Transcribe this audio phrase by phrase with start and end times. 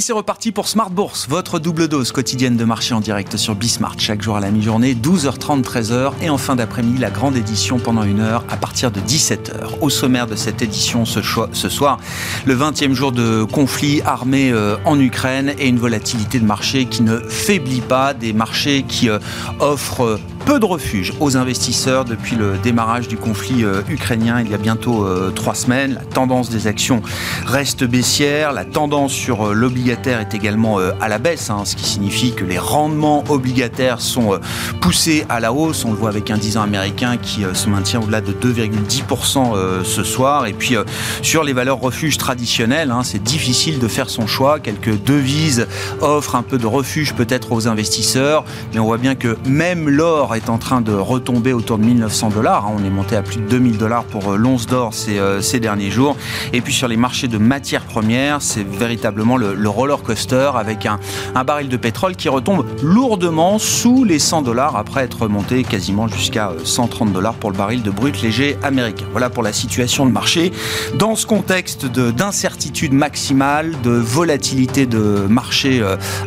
[0.00, 3.54] Et c'est reparti pour Smart Bourse, votre double dose quotidienne de marché en direct sur
[3.54, 7.78] Bismart, chaque jour à la mi-journée, 12h30, 13h, et en fin d'après-midi, la grande édition
[7.78, 9.78] pendant une heure à partir de 17h.
[9.82, 11.98] Au sommaire de cette édition ce, soir,
[12.46, 17.02] le 20e jour de conflit armé euh, en Ukraine et une volatilité de marché qui
[17.02, 19.18] ne faiblit pas, des marchés qui euh,
[19.58, 24.54] offrent peu de refuge aux investisseurs depuis le démarrage du conflit euh, ukrainien il y
[24.54, 25.94] a bientôt euh, trois semaines.
[25.94, 27.02] La tendance des actions
[27.46, 28.52] reste baissière.
[28.52, 32.44] La tendance sur euh, l'obligataire est également à la baisse, hein, ce qui signifie que
[32.44, 34.38] les rendements obligataires sont
[34.80, 35.84] poussés à la hausse.
[35.84, 40.04] On le voit avec un 10 ans américain qui se maintient au-delà de 2,10% ce
[40.04, 40.46] soir.
[40.46, 40.76] Et puis
[41.22, 44.60] sur les valeurs refuges traditionnelles, hein, c'est difficile de faire son choix.
[44.60, 45.66] Quelques devises
[46.00, 50.29] offrent un peu de refuge peut-être aux investisseurs, mais on voit bien que même l'or
[50.34, 52.66] est en train de retomber autour de 1900 dollars.
[52.66, 52.76] Hein.
[52.78, 55.60] On est monté à plus de 2000 dollars pour euh, l'once d'or ces, euh, ces,
[55.60, 56.16] derniers jours.
[56.52, 60.98] Et puis sur les marchés de matières premières, c'est véritablement le, roller coaster avec un,
[61.34, 66.08] un, baril de pétrole qui retombe lourdement sous les 100 dollars après être monté quasiment
[66.08, 69.06] jusqu'à 130 euh, dollars pour le baril de brut léger américain.
[69.12, 70.52] Voilà pour la situation de marché.
[70.94, 75.82] Dans ce contexte d'incertitude maximale, de volatilité de marché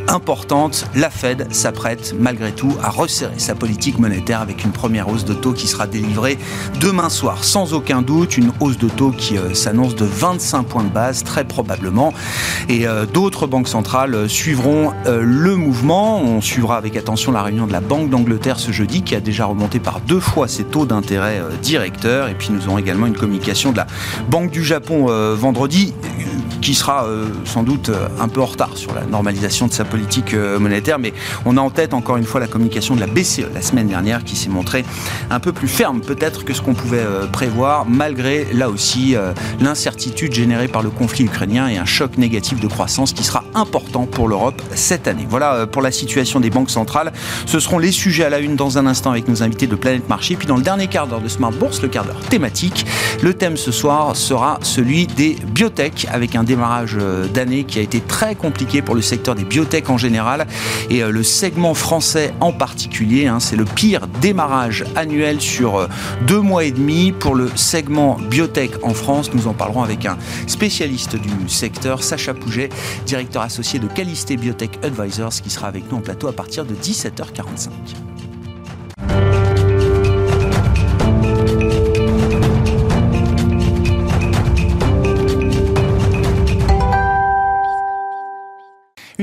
[0.08, 5.26] importante, la Fed s'apprête malgré tout à resserrer sa politique monétaire avec une première hausse
[5.26, 6.38] de taux qui sera délivrée
[6.80, 7.44] demain soir.
[7.44, 11.24] Sans aucun doute, une hausse de taux qui euh, s'annonce de 25 points de base,
[11.24, 12.14] très probablement.
[12.70, 16.22] Et euh, d'autres banques centrales euh, suivront le mouvement.
[16.22, 19.46] On suivra avec attention la réunion de la Banque d'Angleterre ce jeudi qui a déjà
[19.46, 22.28] remonté par deux fois ses taux d'intérêt directeurs.
[22.28, 23.88] Et puis nous aurons également une communication de la
[24.30, 25.94] Banque du Japon vendredi
[26.62, 27.08] qui sera
[27.46, 31.00] sans doute un peu en retard sur la normalisation de sa politique monétaire.
[31.00, 31.14] Mais
[31.46, 34.24] on a en tête encore une fois la communication de la BCE la semaine dernière
[34.24, 34.86] qui s'est montré
[35.30, 39.34] un peu plus ferme peut-être que ce qu'on pouvait euh, prévoir, malgré là aussi euh,
[39.60, 44.06] l'incertitude générée par le conflit ukrainien et un choc négatif de croissance qui sera important
[44.06, 45.26] pour l'Europe cette année.
[45.30, 47.12] Voilà euh, pour la situation des banques centrales.
[47.46, 50.08] Ce seront les sujets à la une dans un instant avec nos invités de Planète
[50.10, 50.36] Marché.
[50.36, 52.86] Puis dans le dernier quart d'heure de Smart Bourse, le quart d'heure thématique,
[53.22, 56.98] le thème ce soir sera celui des biotech avec un démarrage
[57.34, 60.48] d'année qui a été très compliqué pour le secteur des biotech en général
[60.90, 63.28] et le segment français en particulier.
[63.28, 65.88] Hein, c'est le pire démarrage annuel sur euh,
[66.28, 69.34] deux mois et demi pour le segment biotech en France.
[69.34, 70.18] Nous en parlerons avec un
[70.48, 72.70] spécialiste du secteur, Sacha Pouget,
[73.06, 76.74] directeur associé de Calisté Biotech Advisors, qui sera avec nous en plateau à partir de
[76.76, 77.70] 17h45.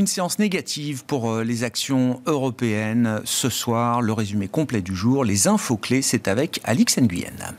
[0.01, 4.01] Une séance négative pour euh, les actions européennes ce soir.
[4.01, 7.55] Le résumé complet du jour, les infos clés, c'est avec Alix Nguyen.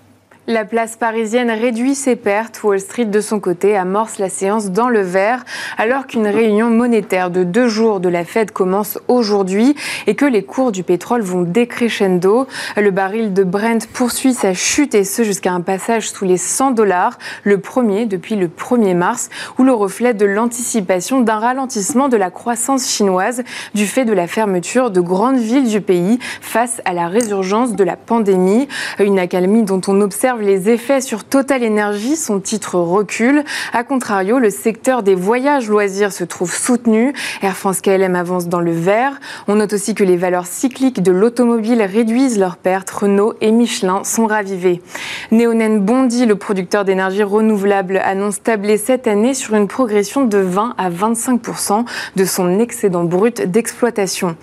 [0.52, 2.62] La place parisienne réduit ses pertes.
[2.62, 5.46] Wall Street, de son côté, amorce la séance dans le vert,
[5.78, 10.44] alors qu'une réunion monétaire de deux jours de la Fed commence aujourd'hui et que les
[10.44, 12.48] cours du pétrole vont décrescendo.
[12.76, 16.72] Le baril de Brent poursuit sa chute et ce jusqu'à un passage sous les 100
[16.72, 22.18] dollars, le premier depuis le 1er mars, où le reflet de l'anticipation d'un ralentissement de
[22.18, 26.92] la croissance chinoise du fait de la fermeture de grandes villes du pays face à
[26.92, 28.68] la résurgence de la pandémie.
[29.00, 33.44] Une accalmie dont on observe les effets sur Total Energy, son titre recule.
[33.74, 37.14] A contrario, le secteur des voyages loisirs se trouve soutenu.
[37.42, 39.20] Air France KLM avance dans le vert.
[39.48, 42.90] On note aussi que les valeurs cycliques de l'automobile réduisent leurs pertes.
[42.90, 44.82] Renault et Michelin sont ravivés.
[45.32, 50.76] Neonen bondit, le producteur d'énergie renouvelable annonce tabler cette année sur une progression de 20
[50.78, 51.86] à 25%
[52.16, 54.36] de son excédent brut d'exploitation.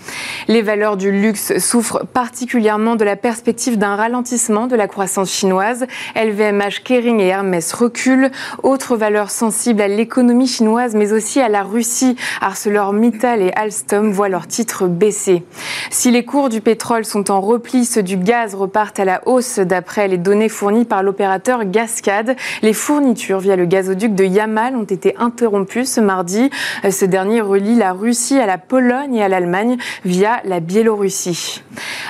[0.47, 5.86] Les valeurs du luxe souffrent particulièrement de la perspective d'un ralentissement de la croissance chinoise
[6.16, 8.31] LVMH, Kering et Hermès reculent.
[8.62, 14.28] Autres valeurs sensibles à l'économie chinoise, mais aussi à la Russie, ArcelorMittal et Alstom voient
[14.28, 15.44] leurs titres baisser.
[15.91, 19.59] Si les cours du pétrole sont en repli, ceux du gaz repartent à la hausse
[19.59, 22.36] d'après les données fournies par l'opérateur Gascade.
[22.63, 26.51] Les fournitures via le gazoduc de Yamal ont été interrompues ce mardi.
[26.89, 31.63] Ce dernier relie la Russie à la Pologne et à l'Allemagne via la Biélorussie.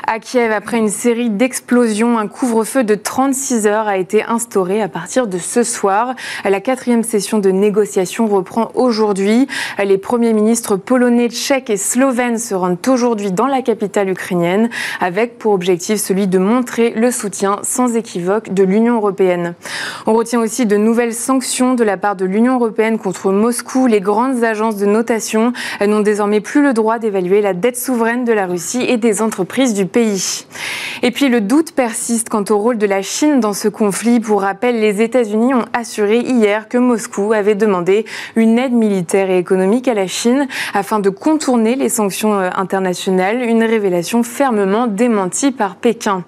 [0.06, 4.88] À Kiev, après une série d'explosions, un couvre-feu de 36 heures a été instaurée à
[4.88, 6.14] partir de ce soir.
[6.44, 9.46] La quatrième session de négociation reprend aujourd'hui.
[9.82, 14.70] Les premiers ministres polonais, tchèques et slovènes se rendent aujourd'hui dans la capitale ukrainienne
[15.00, 19.54] avec pour objectif celui de montrer le soutien sans équivoque de l'Union européenne.
[20.06, 23.86] On retient aussi de nouvelles sanctions de la part de l'Union européenne contre Moscou.
[23.86, 28.32] Les grandes agences de notation n'ont désormais plus le droit d'évaluer la dette souveraine de
[28.32, 30.46] la Russie et des entreprises du pays.
[31.02, 34.20] Et puis le doute persiste quant au rôle de la Chine dans dans ce conflit.
[34.20, 38.04] Pour rappel, les États-Unis ont assuré hier que Moscou avait demandé
[38.36, 43.40] une aide militaire et économique à la Chine afin de contourner les sanctions euh, internationales,
[43.40, 46.24] une révélation fermement démentie par Pékin.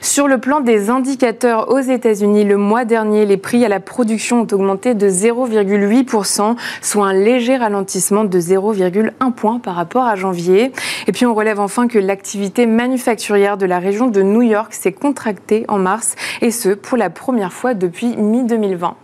[0.00, 4.42] Sur le plan des indicateurs aux États-Unis, le mois dernier, les prix à la production
[4.42, 10.70] ont augmenté de 0,8%, soit un léger ralentissement de 0,1 point par rapport à janvier.
[11.08, 14.92] Et puis on relève enfin que l'activité manufacturière de la région de New York s'est
[14.92, 18.94] contractée en mars, et pour la première fois depuis mi-2020.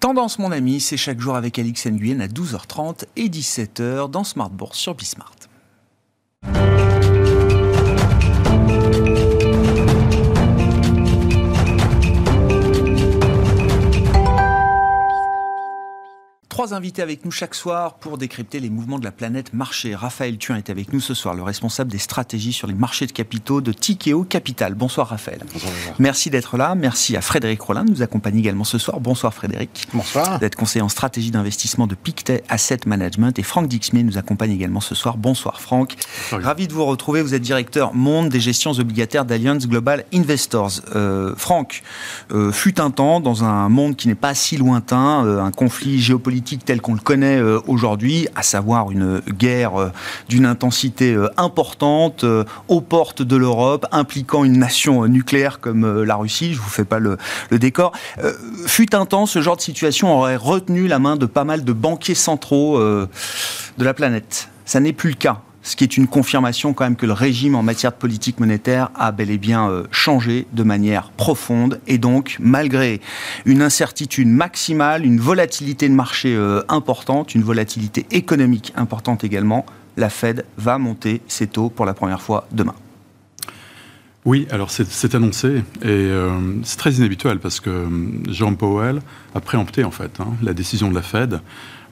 [0.00, 4.50] Tendance, mon ami, c'est chaque jour avec Alix Nguyen à 12h30 et 17h dans Smart
[4.50, 5.36] Bourse sur Bismart.
[16.52, 19.94] Trois invités avec nous chaque soir pour décrypter les mouvements de la planète marché.
[19.94, 23.12] Raphaël Thuin est avec nous ce soir, le responsable des stratégies sur les marchés de
[23.12, 24.74] capitaux de Tikeo Capital.
[24.74, 25.40] Bonsoir Raphaël.
[25.50, 25.72] Bonsoir.
[25.98, 26.74] Merci d'être là.
[26.74, 29.00] Merci à Frédéric Rollin de nous accompagner également ce soir.
[29.00, 29.88] Bonsoir Frédéric.
[29.94, 30.40] Bonsoir.
[30.40, 33.38] D'être conseiller en stratégie d'investissement de Pictet Asset Management.
[33.38, 35.16] Et Franck Dixmier nous accompagne également ce soir.
[35.16, 35.96] Bonsoir Franck.
[36.32, 37.22] Ravi de vous retrouver.
[37.22, 40.82] Vous êtes directeur monde des gestions obligataires d'Alliance Global Investors.
[40.94, 41.82] Euh, Franck,
[42.30, 45.98] euh, fut un temps dans un monde qui n'est pas si lointain, euh, un conflit
[45.98, 49.90] géopolitique tel qu'on le connaît euh, aujourd'hui, à savoir une guerre euh,
[50.28, 52.24] d'une intensité euh, importante
[52.68, 56.98] aux portes de l'Europe, impliquant une nation nucléaire comme la Russie, je vous fais pas
[56.98, 57.18] le,
[57.50, 57.92] décor,
[58.66, 61.72] fut un temps, ce genre de situation aurait retenu la main de pas mal de
[61.72, 63.08] banquiers centraux de
[63.84, 64.48] la planète.
[64.64, 67.54] Ça n'est plus le cas ce qui est une confirmation quand même que le régime
[67.54, 71.98] en matière de politique monétaire a bel et bien euh, changé de manière profonde et
[71.98, 73.00] donc malgré
[73.44, 79.64] une incertitude maximale, une volatilité de marché euh, importante, une volatilité économique importante également,
[79.96, 82.74] la Fed va monter ses taux pour la première fois demain.
[84.24, 87.88] Oui, alors c'est annoncé et euh, c'est très inhabituel parce que
[88.28, 89.00] Jean Powell
[89.34, 91.40] a préempté en fait hein, la décision de la Fed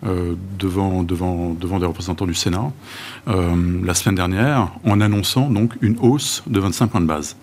[0.06, 2.72] euh, devant, devant, devant des représentants du Sénat
[3.28, 7.36] euh, la semaine dernière en annonçant donc une hausse de 25 points de base.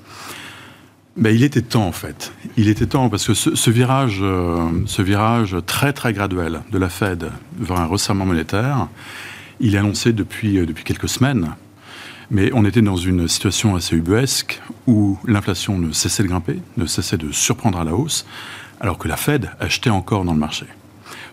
[1.18, 2.34] Ben, il était temps en fait.
[2.58, 6.90] Il était temps parce que ce, virage, euh, ce virage très très graduel de la
[6.90, 8.88] Fed vers un resserrement monétaire,
[9.60, 11.52] il est annoncé depuis, depuis quelques semaines.
[12.32, 16.88] Mais on était dans une situation assez ubuesque où l'inflation ne cessait de grimper, ne
[16.88, 18.26] cessait de surprendre à la hausse,
[18.82, 20.66] alors que la Fed achetait encore dans le marché.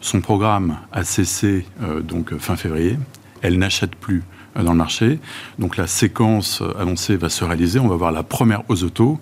[0.04, 2.98] Son programme a cessé euh, donc fin février.
[3.40, 4.22] Elle n'achète plus
[4.54, 5.18] euh, dans le marché.
[5.58, 7.78] Donc la séquence euh, annoncée va se réaliser.
[7.78, 9.18] On va voir la première hausse auto,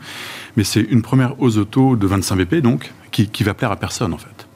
[0.57, 2.67] mais c'est une première hausse auto de 25 BP
[3.13, 4.49] qui, qui, va plaire à personne en fait.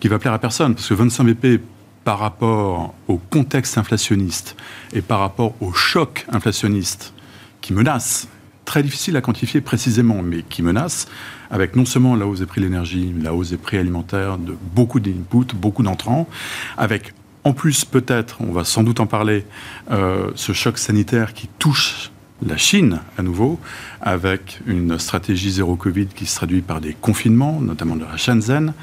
[0.00, 1.60] Qui va plaire à personne parce que 25 BP
[2.02, 4.56] par rapport au contexte inflationniste
[4.94, 7.12] et par rapport au choc inflationniste
[7.60, 8.26] qui menace,
[8.64, 11.08] très difficile à quantifier précisément, mais qui menace,
[11.50, 14.56] avec non seulement la hausse des prix de l'énergie, la hausse des prix alimentaires, de
[14.74, 16.28] beaucoup d'inputs, beaucoup d'entrants,
[16.76, 17.14] avec
[17.44, 19.44] en plus peut-être, on va sans doute en parler,
[19.90, 22.10] euh, ce choc sanitaire qui touche
[22.46, 23.58] la Chine à nouveau,
[24.00, 28.74] avec une stratégie zéro Covid qui se traduit par des confinements, notamment de la Shenzhen.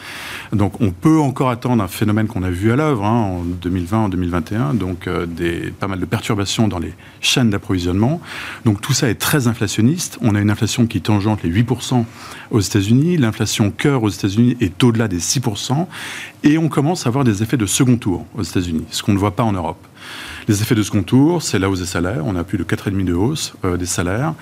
[0.51, 3.97] Donc on peut encore attendre un phénomène qu'on a vu à l'œuvre hein, en 2020,
[3.97, 5.25] en 2021, donc euh,
[5.79, 8.19] pas mal de perturbations dans les chaînes d'approvisionnement.
[8.65, 10.17] Donc tout ça est très inflationniste.
[10.21, 12.03] On a une inflation qui tangente les 8%
[12.51, 15.87] aux États-Unis, l'inflation cœur aux États-Unis est au-delà des 6%,
[16.43, 19.17] et on commence à avoir des effets de second tour aux États-Unis, ce qu'on ne
[19.17, 19.85] voit pas en Europe.
[20.47, 22.23] Les effets de second tour, c'est la hausse des salaires.
[22.25, 24.33] On a plus de 4,5 de hausse euh, des salaires.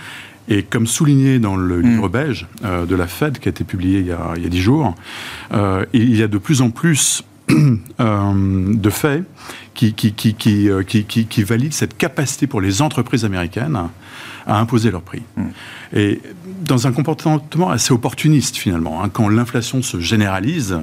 [0.50, 1.82] Et comme souligné dans le mm.
[1.82, 4.62] livre beige euh, de la Fed, qui a été publié il y a, il 10
[4.62, 4.96] jours,
[5.54, 9.24] euh, il y a de plus en plus de faits
[9.74, 13.78] qui, qui, qui, qui, valident cette capacité pour les entreprises américaines
[14.46, 15.24] à imposer leurs prix.
[15.38, 15.44] Mm.
[15.94, 16.22] Et
[16.66, 20.80] dans un comportement assez opportuniste finalement, hein, quand l'inflation se généralise,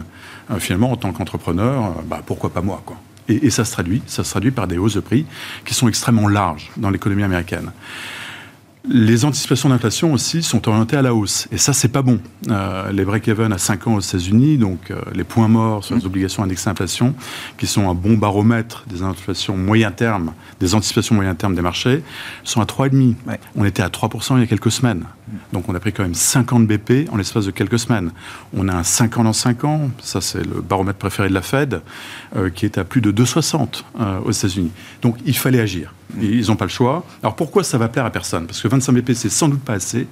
[0.59, 2.97] finalement en tant qu'entrepreneur, bah, pourquoi pas moi quoi.
[3.31, 5.25] Et, ça se traduit, ça se traduit par des hausses de prix
[5.65, 7.73] qui sont extrêmement larges dans l'économie américaine.
[8.89, 11.49] Les anticipations d'inflation aussi sont orientées à la hausse.
[11.53, 12.19] Et ça, c'est pas bon.
[12.49, 16.03] Euh, les break-even à 5 ans aux États-Unis, donc euh, les points morts sur les
[16.03, 16.07] mmh.
[16.07, 17.15] obligations indexées inflation,
[17.59, 22.03] qui sont un bon baromètre des inflations moyen terme, des anticipations moyen terme des marchés,
[22.43, 23.15] sont à 3,5.
[23.55, 25.01] On était à 3% il y a quelques semaines.
[25.01, 25.33] Mmh.
[25.53, 28.13] Donc on a pris quand même 50 BP en l'espace de quelques semaines.
[28.55, 31.43] On a un 5 ans dans 5 ans, ça c'est le baromètre préféré de la
[31.43, 31.83] Fed,
[32.35, 33.85] euh, qui est à plus de 2,60
[34.25, 34.71] aux États-Unis.
[35.03, 35.93] Donc il fallait agir.
[36.21, 37.05] Ils n'ont pas le choix.
[37.23, 38.47] Alors pourquoi ça va plaire à personne?
[38.47, 40.07] Parce que 25 BP, c'est sans doute pas assez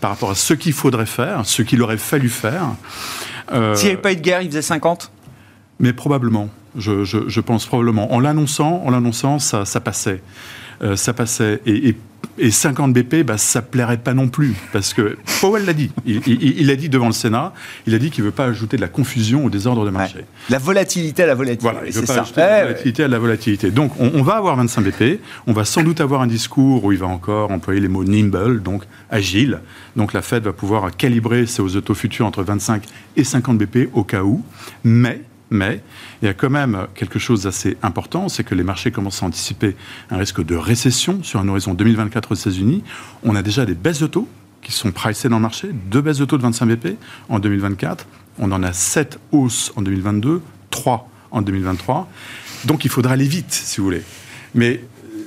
[0.00, 2.64] par rapport à ce qu'il faudrait faire, ce qu'il aurait fallu faire.
[3.52, 5.10] Euh, S'il n'y avait pas eu de guerre, il faisait 50
[5.80, 6.48] Mais probablement.
[6.76, 8.12] Je, pense probablement.
[8.12, 10.22] En l'annonçant, en l'annonçant, ça, passait.
[10.82, 11.60] Euh, ça passait.
[11.66, 11.94] Et,
[12.38, 15.90] et 50 BP, bah, ça plairait pas non plus, parce que Powell l'a dit.
[16.04, 17.52] Il, a dit devant le Sénat,
[17.86, 20.24] il a dit qu'il veut pas ajouter de la confusion au désordre de marché.
[20.50, 21.62] La volatilité à la volatilité.
[21.62, 23.70] Voilà, il veut pas ajouter de la volatilité à la volatilité.
[23.70, 25.20] Donc, on, va avoir 25 BP.
[25.46, 28.62] On va sans doute avoir un discours où il va encore employer les mots nimble,
[28.62, 29.60] donc agile.
[29.96, 32.82] Donc, la Fed va pouvoir calibrer ses autos futurs entre 25
[33.16, 34.42] et 50 BP au cas où.
[34.84, 35.82] Mais mais
[36.22, 39.26] il y a quand même quelque chose d'assez important, c'est que les marchés commencent à
[39.26, 39.76] anticiper
[40.10, 42.82] un risque de récession sur un horizon 2024 aux États-Unis.
[43.22, 44.28] On a déjà des baisses de taux
[44.62, 46.96] qui sont pricées dans le marché, deux baisses de taux de 25 BP
[47.28, 48.06] en 2024.
[48.38, 52.08] On en a sept hausses en 2022, trois en 2023.
[52.64, 54.02] Donc il faudra aller vite, si vous voulez.
[54.54, 54.82] Mais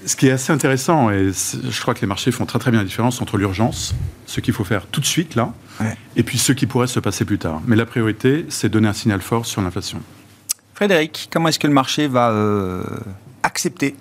[0.06, 2.82] ce qui est assez intéressant, et je crois que les marchés font très très bien
[2.82, 3.96] la différence entre l'urgence,
[4.30, 5.52] ce qu'il faut faire tout de suite là,
[6.16, 7.62] et puis ce qui pourrait se passer plus tard.
[7.66, 10.02] Mais la priorité, c'est donner un signal fort sur l'inflation.
[10.76, 12.84] Frédéric, comment est-ce que le marché va euh,
[13.42, 13.96] accepter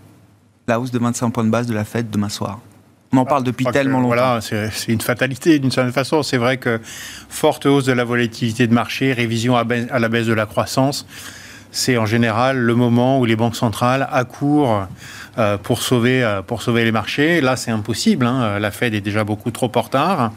[0.67, 2.61] la hausse de 25 points de base de la Fed demain soir?
[3.11, 4.09] On en parle depuis tellement longtemps.
[4.09, 6.23] Voilà, c'est une fatalité d'une certaine façon.
[6.23, 6.79] C'est vrai que
[7.31, 11.07] forte hausse de la volatilité de marché, révision à, la baisse de la croissance,
[11.71, 14.87] c'est en général le moment où les banques centrales accourent
[15.39, 17.41] euh, pour, sauver, euh, pour sauver les marchés.
[17.41, 18.27] Là, c'est impossible.
[18.27, 18.59] Hein.
[18.59, 20.33] La Fed est déjà beaucoup trop en retard.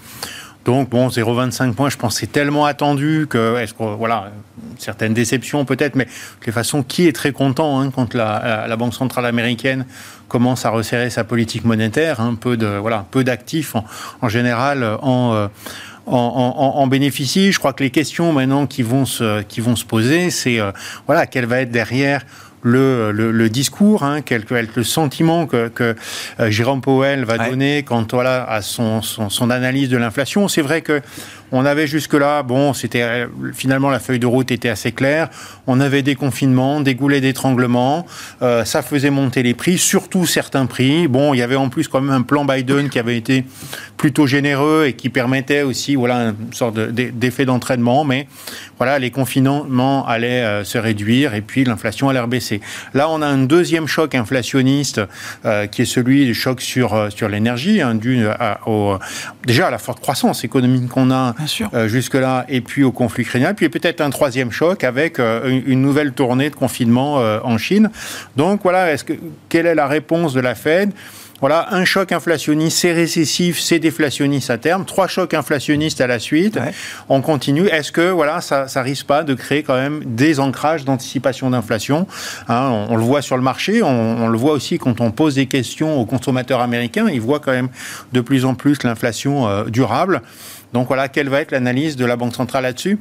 [0.65, 3.65] Donc bon, 0,25 points, je pense c'est tellement attendu que,
[3.97, 4.31] voilà,
[4.77, 6.09] certaines déceptions peut-être, mais de
[6.43, 9.85] toute façon, qui est très content hein, quand la, Banque centrale américaine
[10.27, 13.75] commence à resserrer sa politique monétaire, hein, peu de voilà, peu d'actifs
[14.21, 15.47] en, général euh,
[16.05, 17.51] en, en, en, bénéficient.
[17.51, 20.59] Je crois que les questions maintenant qui vont se, qui vont se poser, c'est
[21.07, 22.23] voilà, quelle va être derrière
[22.63, 25.95] le, le, discours, hein, quel que le sentiment que, que
[26.39, 30.47] euh, Jérôme Powell va donner quant voilà, à son, son, son analyse de l'inflation.
[30.47, 31.01] C'est vrai que
[31.51, 35.29] on avait jusque-là, bon, c'était finalement la feuille de route était assez claire.
[35.67, 38.05] On avait des confinements, des goulets d'étranglement.
[38.41, 41.07] Euh, ça faisait monter les prix, surtout certains prix.
[41.07, 43.45] Bon, il y avait en plus quand même un plan Biden qui avait été
[43.97, 48.05] plutôt généreux et qui permettait aussi, voilà, une sorte d'effet d'entraînement.
[48.05, 48.27] Mais
[48.77, 52.61] voilà, les confinements allaient euh, se réduire et puis l'inflation allait baisser.
[52.93, 55.01] Là, on a un deuxième choc inflationniste
[55.45, 58.25] euh, qui est celui du choc sur sur l'énergie, hein, dû
[59.45, 61.35] déjà à la forte croissance économique qu'on a
[61.73, 65.81] euh, jusque-là, et puis au conflit ukrainien, puis peut-être un troisième choc avec euh, une
[65.81, 67.89] nouvelle tournée de confinement euh, en Chine.
[68.35, 69.13] Donc voilà, est-ce que,
[69.49, 70.91] quelle est la réponse de la Fed?
[71.39, 74.85] Voilà, un choc inflationniste, c'est récessif, c'est déflationniste à terme.
[74.85, 76.59] Trois chocs inflationnistes à la suite.
[77.09, 77.65] On continue.
[77.65, 82.05] Est-ce que voilà, ça, ça risque pas de créer quand même des ancrages d'anticipation d'inflation
[82.47, 85.47] hein, on, le voit sur le marché, on, le voit aussi quand on pose des
[85.47, 87.07] questions aux consommateurs américains.
[87.09, 87.69] Ils voient quand même
[88.13, 90.21] de plus en plus l'inflation durable.
[90.73, 92.97] Donc voilà, quelle va être l'analyse de la Banque centrale là-dessus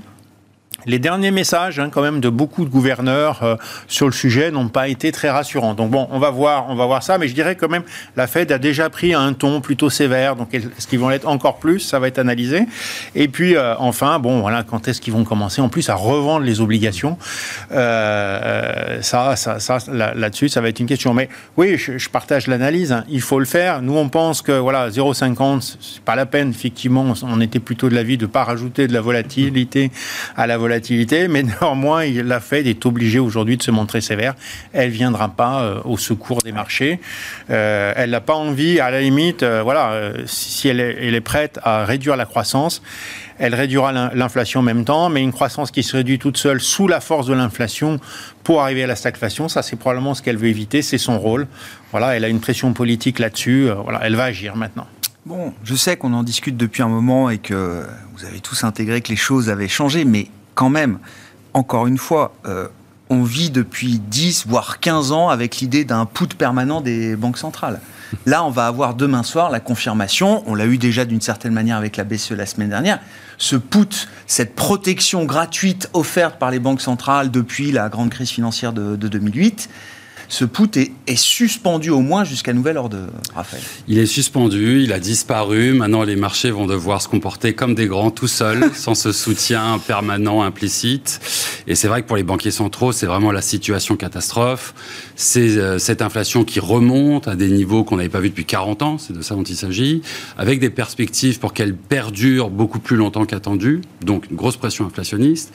[0.86, 3.56] les derniers messages, hein, quand même, de beaucoup de gouverneurs euh,
[3.86, 5.74] sur le sujet n'ont pas été très rassurants.
[5.74, 7.82] Donc bon, on va voir, on va voir ça, mais je dirais quand même,
[8.16, 10.36] la Fed a déjà pris un ton plutôt sévère.
[10.36, 11.80] Donc est-ce qu'ils vont l'être encore plus?
[11.80, 12.66] Ça va être analysé.
[13.14, 16.44] Et puis euh, enfin, bon, voilà, quand est-ce qu'ils vont commencer en plus à revendre
[16.44, 17.18] les obligations?
[17.72, 19.34] Euh, Ça,
[19.88, 21.14] là-dessus, ça va être une question.
[21.14, 22.92] Mais oui, je, partage l'analyse.
[22.92, 23.04] Hein.
[23.08, 23.82] Il faut le faire.
[23.82, 26.50] Nous, on pense que voilà, 0,50, c'est pas la peine.
[26.50, 29.90] Effectivement, on était plutôt de l'avis de pas rajouter de la volatilité
[30.36, 30.69] à la volatilité
[31.28, 34.34] mais néanmoins, la Fed est obligée aujourd'hui de se montrer sévère.
[34.72, 37.00] Elle ne viendra pas euh, au secours des marchés.
[37.50, 41.20] Euh, elle n'a pas envie, à la limite, euh, voilà, si elle est, elle est,
[41.20, 42.82] prête à réduire la croissance,
[43.38, 46.88] elle réduira l'inflation en même temps, mais une croissance qui se réduit toute seule sous
[46.88, 47.98] la force de l'inflation
[48.44, 51.46] pour arriver à la stagflation, ça c'est probablement ce qu'elle veut éviter, c'est son rôle.
[51.90, 54.86] Voilà, elle a une pression politique là-dessus, voilà, elle va agir maintenant.
[55.26, 57.84] Bon, je sais qu'on en discute depuis un moment et que
[58.14, 60.98] vous avez tous intégré que les choses avaient changé, mais quand même,
[61.54, 62.68] encore une fois, euh,
[63.08, 67.80] on vit depuis 10, voire 15 ans avec l'idée d'un put permanent des banques centrales.
[68.26, 71.76] Là, on va avoir demain soir la confirmation, on l'a eu déjà d'une certaine manière
[71.76, 73.00] avec la BCE la semaine dernière,
[73.38, 78.72] ce put, cette protection gratuite offerte par les banques centrales depuis la grande crise financière
[78.72, 79.68] de, de 2008,
[80.30, 82.98] ce put est, suspendu au moins jusqu'à nouvel ordre,
[83.34, 83.62] Raphaël.
[83.88, 85.74] Il est suspendu, il a disparu.
[85.74, 89.80] Maintenant, les marchés vont devoir se comporter comme des grands tout seuls, sans ce soutien
[89.84, 91.20] permanent, implicite.
[91.66, 94.72] Et c'est vrai que pour les banquiers centraux, c'est vraiment la situation catastrophe.
[95.16, 98.82] C'est euh, cette inflation qui remonte à des niveaux qu'on n'avait pas vus depuis 40
[98.82, 100.00] ans, c'est de ça dont il s'agit,
[100.38, 105.52] avec des perspectives pour qu'elle perdure beaucoup plus longtemps qu'attendu, donc une grosse pression inflationniste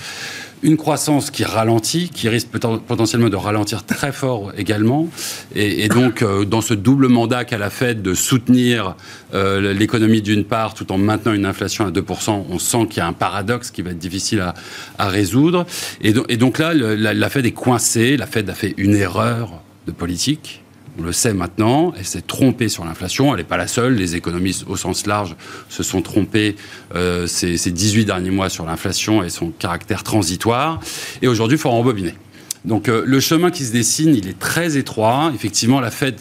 [0.63, 5.07] une croissance qui ralentit, qui risque potentiellement de ralentir très fort également.
[5.55, 8.95] Et, donc, euh, dans ce double mandat qu'a la Fed de soutenir
[9.33, 13.01] euh, l'économie d'une part tout en maintenant une inflation à 2%, on sent qu'il y
[13.01, 14.41] a un paradoxe qui va être difficile
[14.97, 15.65] à, résoudre.
[16.01, 19.91] Et, donc là, la, la Fed est coincée, la Fed a fait une erreur de
[19.91, 20.64] politique
[20.97, 24.15] On le sait maintenant, elle s'est trompée sur l'inflation, elle n'est pas la seule, les
[24.15, 25.35] économistes au sens large
[25.69, 26.55] se sont trompés
[26.95, 30.79] euh, ces, ces 18 derniers mois sur l'inflation et son caractère transitoire,
[31.21, 32.13] et aujourd'hui il faut rembobiner.
[32.63, 36.15] Donc euh, le chemin qui se dessine, il est très étroit, effectivement la Fed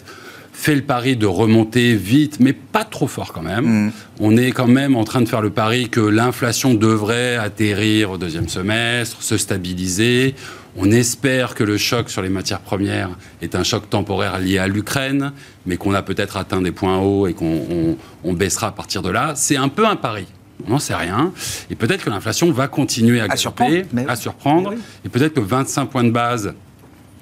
[0.55, 3.87] fait le pari de remonter vite, mais pas trop fort quand même.
[3.87, 3.91] Mm.
[4.19, 8.17] On est quand même en train de faire le pari que l'inflation devrait atterrir au
[8.17, 10.33] deuxième semestre, se stabiliser.
[10.77, 13.09] On espère que le choc sur les matières premières
[13.41, 15.31] est un choc temporaire lié à l'Ukraine,
[15.65, 19.01] mais qu'on a peut-être atteint des points hauts et qu'on on- on baissera à partir
[19.01, 19.33] de là.
[19.35, 20.25] C'est un peu un pari.
[20.67, 21.31] On n'en sait rien.
[21.69, 24.07] Et peut-être que l'inflation va continuer à, À galoper, surprendre, mais oui.
[24.09, 24.69] à surprendre.
[24.71, 24.81] Mais oui.
[25.05, 26.53] Et peut-être que 25 points de base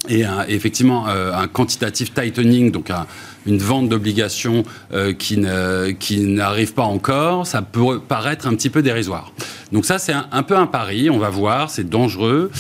[0.10, 3.06] et effectivement euh, un quantitative tightening, donc un-
[3.46, 5.38] une vente d'obligations euh, qui
[6.20, 9.32] n'arrive pas encore, ça peut paraître un petit peu dérisoire.
[9.72, 12.52] Donc ça, c'est un, peu un pari, on va voir, c'est dangereux.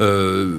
[0.00, 0.58] Euh,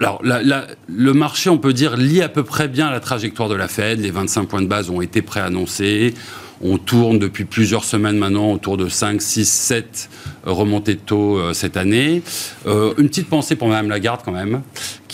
[0.00, 3.68] alors, le marché, on peut dire, lie à peu près bien la trajectoire de la
[3.68, 4.00] Fed.
[4.00, 6.14] Les 25 points de base ont été préannoncés.
[6.62, 10.08] On tourne depuis plusieurs semaines maintenant autour de 5, 6, 7
[10.44, 12.22] remontées de taux cette année.
[12.66, 14.62] Une petite pensée pour Mme Lagarde quand même,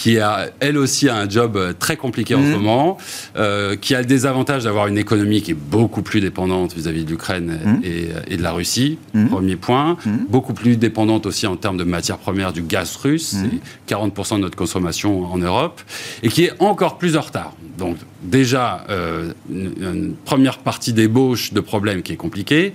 [0.01, 2.97] qui a elle aussi a un job euh, très compliqué en ce moment,
[3.37, 7.11] euh, qui a le désavantage d'avoir une économie qui est beaucoup plus dépendante vis-à-vis de
[7.11, 8.99] l'Ukraine et, et de la Russie.
[9.29, 9.99] Premier point.
[10.31, 13.37] Beaucoup plus dépendante aussi en termes de matières premières du gaz russe.
[13.87, 15.83] C'est 40% de notre consommation en Europe.
[16.23, 17.53] Et qui est encore plus en retard.
[17.77, 22.73] Donc déjà, euh, une, une première partie d'ébauche de problèmes qui est compliquée.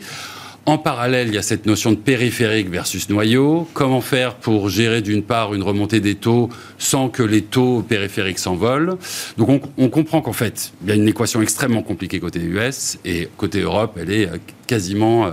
[0.68, 3.68] En parallèle, il y a cette notion de périphérique versus noyau.
[3.74, 8.40] Comment faire pour gérer d'une part une remontée des taux sans que les taux périphériques
[8.40, 8.98] s'envolent?
[9.38, 13.30] Donc on, comprend qu'en fait, il y a une équation extrêmement compliquée côté US et
[13.38, 15.32] côté Europe, elle est euh, quasiment euh,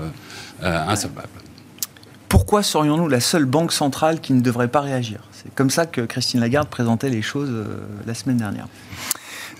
[0.63, 1.29] euh, insolvable.
[2.29, 5.21] Pourquoi serions-nous la seule banque centrale qui ne devrait pas réagir?
[5.33, 7.67] C'est comme ça que Christine Lagarde présentait les choses euh,
[8.07, 8.69] la semaine dernière.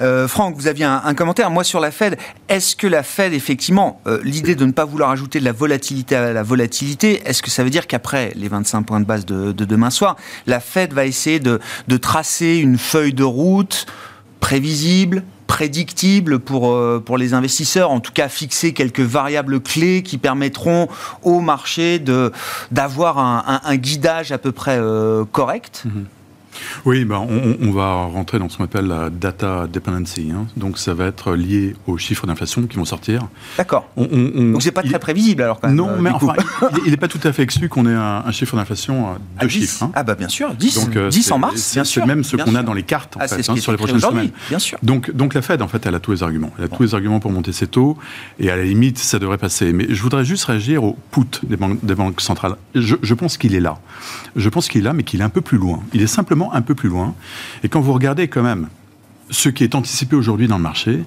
[0.03, 1.51] Euh, Franck, vous aviez un, commentaire.
[1.51, 2.19] Moi, sur la Fed,
[2.49, 6.17] est-ce que la Fed, effectivement, euh, l'idée de ne pas vouloir ajouter de la volatilité
[6.17, 9.53] à la volatilité, est-ce que ça veut dire qu'après les 25 points de base de,
[9.53, 10.17] de demain soir,
[10.47, 11.61] la Fed va essayer de,
[12.01, 13.87] tracer une feuille de route
[14.41, 20.19] prévisible, prédictible pour, euh, pour les investisseurs, en tout cas fixer quelques variables clés qui
[20.19, 20.89] permettront
[21.23, 22.03] au marché
[22.71, 24.81] d'avoir un, guidage à peu près
[25.31, 25.85] correct?
[26.85, 30.31] Oui, ben, on, on va rentrer dans ce qu'on appelle la data dependency.
[30.35, 30.47] hein.
[30.57, 33.29] Donc, ça va être lié aux chiffres d'inflation qui vont sortir.
[33.57, 33.89] D'accord.
[33.97, 35.77] On- on- on- Donc c'est pas il- très prévisible alors quand même.
[35.77, 36.35] Non, euh, mais enfin,
[36.85, 39.43] il n'est pas tout à fait exclu qu'on ait un, un chiffre d'inflation à À
[39.43, 39.61] deux 10.
[39.61, 39.83] chiffres.
[39.85, 39.93] hein.
[39.95, 42.07] Ah bah bien sûr, 10, Donc, euh, 10 en c'est- mars, c'est- bien c'est sûr.
[42.07, 44.01] même ce qu'on a dans les cartes en Ah, fait, c'est hein, sur les prochaines
[44.01, 44.31] semaines.
[44.49, 44.79] bien sûr.
[44.83, 46.51] Donc, donc la Fed, en fait, elle a tous les arguments.
[46.59, 47.97] Elle a tous les arguments pour monter ses taux,
[48.39, 49.73] et à la limite, ça devrait passer.
[49.73, 52.57] Mais je voudrais juste réagir au put des banques, des banques centrales.
[52.75, 53.79] Je, je pense qu'il est là.
[54.37, 55.81] Je pense qu'il est là, mais qu'il est un peu plus loin.
[55.93, 57.15] Il est simplement un peu plus loin.
[57.63, 58.69] Et quand vous regardez quand même
[59.31, 61.05] ce qui est anticipé aujourd'hui dans le marché,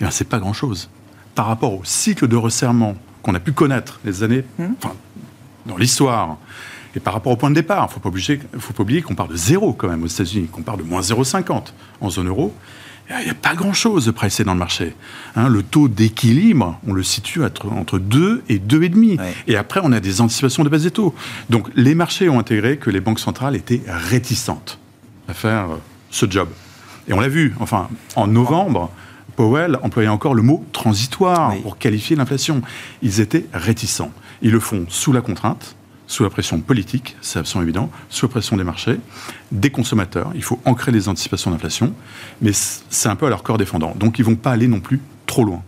[0.00, 0.90] eh ben, c'est pas grand-chose.
[1.34, 4.44] Par rapport au cycle de resserrement qu'on a pu connaître les années,
[4.78, 4.94] enfin,
[5.66, 6.36] dans l'histoire,
[6.96, 9.02] et par rapport au point de départ, il ne faut pas, obliger- faut pas oublier
[9.02, 12.28] qu'on part de zéro quand même aux États-Unis, qu'on part de moins 0,50 en zone
[12.28, 12.54] euro.
[13.10, 14.94] Il n'y a pas grand-chose de pricé dans le marché.
[15.36, 19.18] Hein, le taux d'équilibre, on le situe entre, entre 2 et 2,5.
[19.18, 19.34] Ouais.
[19.46, 21.14] Et après, on a des anticipations de baisse des taux.
[21.50, 24.78] Donc, les marchés ont intégré que les banques centrales étaient réticentes
[25.28, 25.76] à faire euh,
[26.10, 26.48] ce job.
[27.06, 28.90] Et on l'a vu, enfin, en novembre,
[29.36, 31.60] Powell employait encore le mot transitoire Oui.
[31.60, 32.62] pour qualifier l'inflation.
[33.02, 34.12] Ils étaient réticents.
[34.42, 38.30] Ils le font sous la contrainte, sous la pression politique, c'est absolument évident, sous la
[38.30, 38.98] pression des marchés,
[39.52, 40.30] des consommateurs.
[40.34, 41.94] Il faut ancrer les anticipations d'inflation,
[42.42, 43.94] mais c'est un peu à leur corps défendant.
[43.96, 45.62] Donc ils vont pas aller non plus trop loin.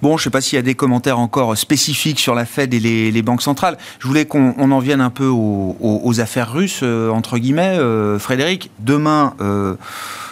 [0.00, 2.72] Bon, je ne sais pas s'il y a des commentaires encore spécifiques sur la Fed
[2.72, 3.76] et les, banques centrales.
[3.98, 7.76] Je voulais qu'on on en vienne un peu aux affaires russes, euh, entre guillemets.
[7.78, 9.74] Euh, Frédéric, demain, euh,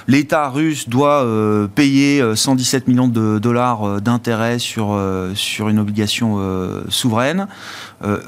[0.09, 5.69] l'État russe doit euh, payer euh, 117 millions de dollars euh, d'intérêts sur, euh, sur
[5.69, 7.47] une obligation euh, souveraine.
[8.05, 8.19] Euh,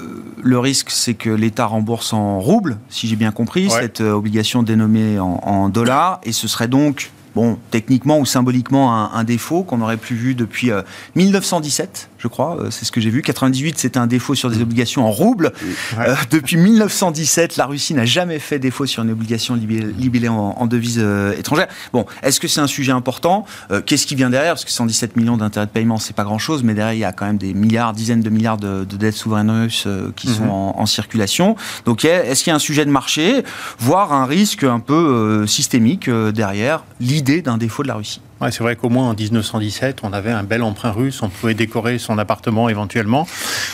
[0.43, 3.81] le risque, c'est que l'État rembourse en roubles, si j'ai bien compris, Ouais.
[3.83, 6.21] cette euh, obligation dénommée en, en dollars.
[6.25, 10.35] Et ce serait donc, bon, techniquement ou symboliquement, un, un défaut qu'on n'aurait plus vu
[10.35, 10.83] depuis euh,
[11.17, 12.59] 1917, je crois.
[12.61, 13.23] Euh, c'est ce que j'ai vu.
[13.23, 15.53] 98, c'était un défaut sur des obligations en roubles.
[15.97, 16.09] Ouais.
[16.09, 20.67] Euh, depuis 1917, la Russie n'a jamais fait défaut sur une obligation libellée, en, en
[20.67, 21.69] devise euh, étrangère.
[21.93, 23.47] Bon, est-ce que c'est un sujet important?
[23.71, 24.55] Euh, Qu'est-ce qui vient derrière?
[24.55, 27.13] Parce que 117 millions d'intérêts de paiement, c'est pas grand-chose, mais derrière, il y a
[27.13, 30.75] quand même des milliards, dizaines de milliards de, de dettes souveraines russes qui sont en,
[30.79, 31.57] en circulation.
[31.85, 33.43] Donc, est-ce qu'il y a un sujet de marché,
[33.79, 38.21] voire un risque un peu systémique derrière l'idée d'un défaut de la Russie?
[38.41, 41.55] Ouais, c'est vrai qu'au moins en 1917, on avait un bel emprunt russe, on pouvait
[41.55, 43.27] décorer son appartement éventuellement.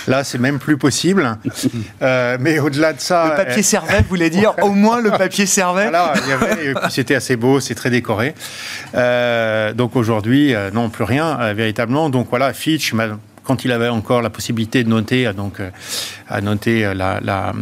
[0.09, 1.39] Là, c'est même plus possible.
[2.03, 3.31] Euh, mais au-delà de ça.
[3.31, 6.75] Le papier servait, vous voulez dire Au moins le papier servait Voilà, il y avait,
[6.91, 8.35] c'était assez beau, c'est très décoré.
[8.95, 12.11] Euh, donc aujourd'hui, euh, non, plus rien, euh, véritablement.
[12.11, 12.95] Donc voilà, Fitch,
[13.45, 15.61] quand il avait encore la possibilité de noter, donc
[16.35, 17.53] à noter euh, la, la,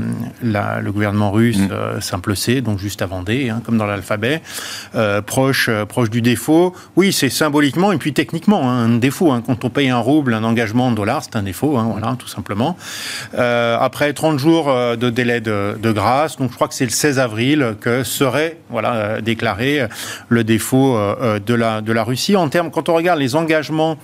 [0.42, 1.68] la, le gouvernement russe mm.
[1.70, 4.40] euh, simple C, donc juste avant D, hein, comme dans l'alphabet,
[4.94, 6.74] euh, proche, proche du défaut.
[6.96, 9.30] Oui, c'est symboliquement et puis techniquement hein, un défaut.
[9.30, 9.42] Hein.
[9.46, 12.76] Quand on paye un rouble, un engagement en dollars, c'est un défaut, voilà, tout simplement.
[13.35, 17.18] Après 30 jours de délai de, de, grâce, donc je crois que c'est le 16
[17.18, 19.87] avril que serait voilà, déclaré
[20.28, 20.96] le défaut
[21.44, 22.37] de, la, de la Russie.
[22.37, 23.98] En termes, quand on regarde les engagements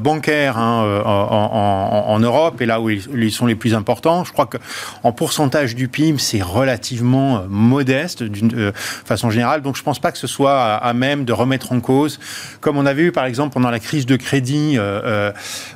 [0.00, 4.24] bancaires en, en, en, Europe, et là où ils, ils sont les plus importants, important.
[4.24, 9.62] Je crois qu'en pourcentage du PIB, c'est relativement euh, modeste d'une euh, façon générale.
[9.62, 12.18] Donc je ne pense pas que ce soit à, même de remettre en cause,
[12.60, 15.32] comme on avait eu par exemple pendant la crise de crédit euh,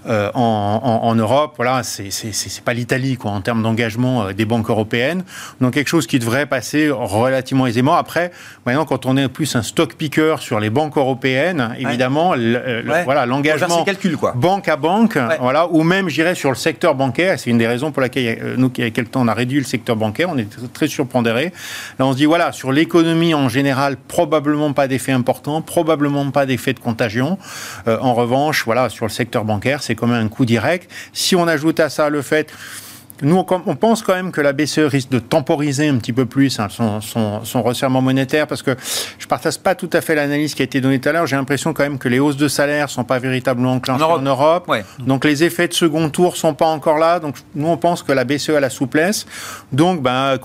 [0.06, 1.54] en, en, en, Europe.
[1.56, 5.24] Voilà, c'est pas l'Italie quoi en termes d'engagement des banques européennes.
[5.60, 7.94] Donc quelque chose qui devrait passer relativement aisément.
[7.94, 8.30] Après,
[8.66, 12.34] maintenant quand on est plus un stock picker sur les banques européennes, évidemment,
[13.04, 13.84] voilà l'engagement
[14.34, 17.38] banque à banque, voilà, ou même j'irais sur le secteur bancaire.
[17.38, 19.34] C'est une des raisons pour laquelle, euh, nous, il y a quelques temps, on a
[19.34, 21.52] réduit le secteur bancaire, on est très surpondéré.
[21.98, 26.46] Là, on se dit, voilà, sur l'économie en général, probablement pas d'effet important, probablement pas
[26.46, 27.38] d'effet de contagion.
[27.86, 30.90] Euh, en revanche, voilà, sur le secteur bancaire, c'est quand même un coup direct.
[31.12, 32.52] Si on ajoute à ça le fait
[33.22, 36.58] nous, on pense quand même que la BCE risque de temporiser un petit peu plus
[36.58, 38.76] hein, son, son, son, resserrement monétaire parce que
[39.18, 41.26] je ne partage pas tout à fait l'analyse qui a été donnée tout à l'heure.
[41.26, 44.22] J'ai l'impression quand même que les hausses de salaire ne sont pas véritablement enclenchées en
[44.22, 44.68] Europe.
[44.68, 44.84] En Europe.
[45.00, 47.20] Donc les effets de second tour ne sont pas encore là.
[47.20, 49.26] Donc nous, on pense que la BCE a la souplesse.
[49.72, 50.38] Donc ben,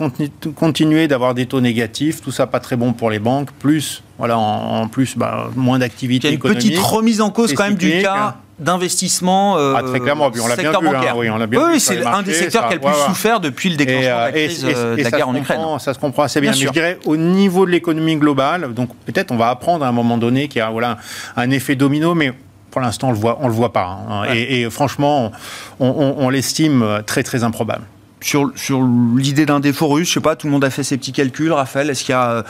[0.55, 4.37] continuer d'avoir des taux négatifs, tout ça pas très bon pour les banques, plus voilà,
[4.37, 6.63] en, plus, bah, moins d'activité économique.
[6.63, 9.83] Il y a une petite remise en cause quand même du cas d'investissement euh, ah,
[9.83, 12.33] très clairement, on l'a bien vu, hein, oui, on l'a bien oui, c'est un des
[12.33, 15.03] secteurs qui a le plus souffert depuis le déclenchement de la euh, crise euh, de
[15.03, 15.59] la guerre en Ukraine.
[15.79, 19.31] Ça se comprend assez bien, mais je dirais au niveau de l'économie globale, donc peut-être
[19.31, 20.97] on va apprendre à un moment donné qu'il y a voilà,
[21.35, 22.33] un effet domino, mais
[22.71, 23.99] pour l'instant on le voit, on le voit pas.
[24.09, 25.31] Hein, et, et, franchement,
[25.79, 27.83] on, on, on l'estime très très improbable
[28.25, 28.81] sur,
[29.15, 31.51] l'idée d'un défaut russe, je sais pas, tout le monde a fait ses petits calculs,
[31.51, 32.43] Raphaël, est-ce qu'il y, a,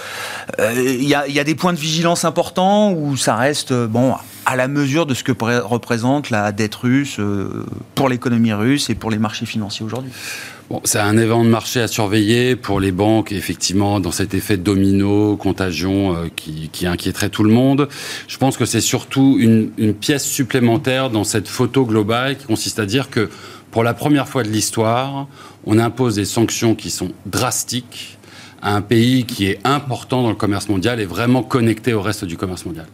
[0.60, 5.24] euh, des points de vigilance importants ou ça reste bon à la mesure de ce
[5.24, 5.32] que
[5.64, 10.12] représente la dette russe euh, pour l'économie russe et pour les marchés financiers aujourd'hui?
[10.70, 14.58] Bon, c'est un événement de marché à surveiller pour les banques, effectivement, dans cet effet
[14.58, 17.88] domino, contagion euh, qui, qui, inquiéterait tout le monde.
[18.28, 22.86] Je pense que c'est surtout une, pièce supplémentaire dans cette photo globale qui consiste à
[22.86, 23.30] dire que
[23.70, 25.28] pour la première fois de l'histoire,
[25.66, 28.18] on impose des sanctions qui sont drastiques
[28.62, 32.26] à un pays qui est important dans le commerce mondial et vraiment connecté au reste
[32.26, 32.88] du commerce mondial.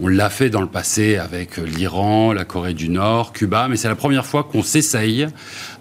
[0.00, 3.88] On l'a fait dans le passé avec l'Iran, la Corée du Nord, Cuba, mais c'est
[3.88, 5.28] la première fois qu'on s'essaye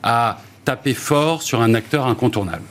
[0.04, 2.64] à taper fort sur un acteur incontournable.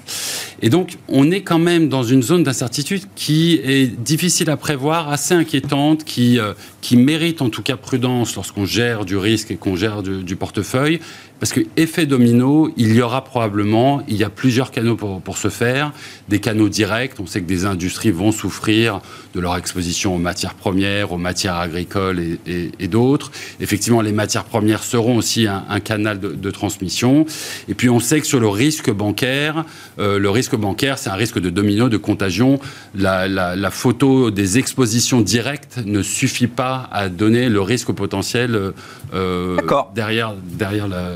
[0.62, 5.10] Et donc, on est quand même dans une zone d'incertitude qui est difficile à prévoir,
[5.10, 9.56] assez inquiétante, qui, euh, qui mérite en tout cas prudence lorsqu'on gère du risque et
[9.56, 11.00] qu'on gère du, portefeuille.
[11.40, 15.36] Parce que effet domino, il y aura probablement, il y a plusieurs canaux pour, pour
[15.36, 15.92] se faire,
[16.28, 17.12] des canaux directs.
[17.18, 19.00] On sait que des industries vont souffrir
[19.34, 23.32] de leur exposition aux matières premières, aux matières agricoles et, d'autres.
[23.60, 27.26] Effectivement, les matières premières seront aussi un, canal de, de, transmission.
[27.68, 29.64] Et puis, on sait que sur le risque bancaire,
[29.98, 32.61] euh, le risque bancaire, c'est un risque de domino, de contagion.
[32.94, 38.72] La, la, la, photo des expositions directes ne suffit pas à donner le risque potentiel
[39.14, 39.56] euh,
[39.94, 40.35] derrière,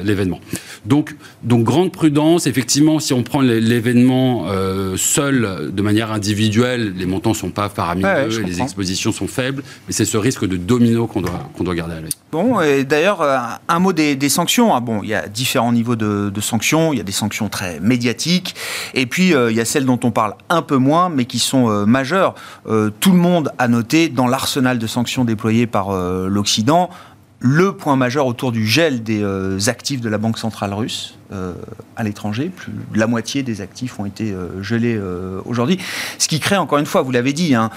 [0.05, 0.41] l'événement.
[0.85, 2.47] Donc, donc grande prudence.
[2.47, 8.43] Effectivement, si on prend l'événement euh, seul, de manière individuelle, les montants sont pas faramineux,
[8.45, 11.95] les expositions sont faibles, mais c'est ce risque de domino qu'on doit, qu'on doit garder
[11.95, 12.11] à l'œil.
[12.33, 13.39] Bon, et d'ailleurs, euh,
[13.69, 14.75] un mot des, des sanctions.
[14.75, 16.93] Ah, bon, il y a différents niveaux de, de, sanctions.
[16.93, 18.55] Il y a des sanctions très médiatiques,
[18.95, 21.39] et puis euh, il y a celles dont on parle un peu moins, mais qui
[21.39, 22.35] sont euh, majeures.
[22.67, 26.91] Euh, tout le monde a noté dans l'arsenal de sanctions déployé par l'Occident
[27.39, 31.53] le point majeur autour du gel des actifs de la Banque centrale russe euh,
[31.95, 32.51] à l'étranger.
[32.55, 35.79] Plus de la moitié des actifs ont été euh, gelés euh, aujourd'hui.
[36.19, 37.71] Ce qui crée, encore une fois, vous l'avez dit, hein,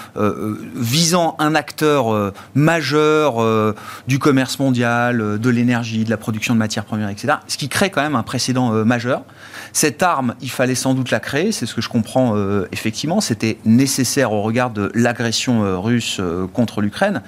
[0.74, 3.44] visant un acteur majeur
[4.08, 7.34] du commerce mondial, de l'énergie, de la production de matières premières, etc.
[7.46, 9.22] Ce qui crée quand même un précédent majeur.
[9.72, 12.36] Cette arme, il fallait sans doute la créer, c'est ce que je comprends
[12.72, 13.20] effectivement.
[13.20, 16.20] C'était nécessaire au regard de l'agression russe
[16.52, 17.22] contre l'Ukraine.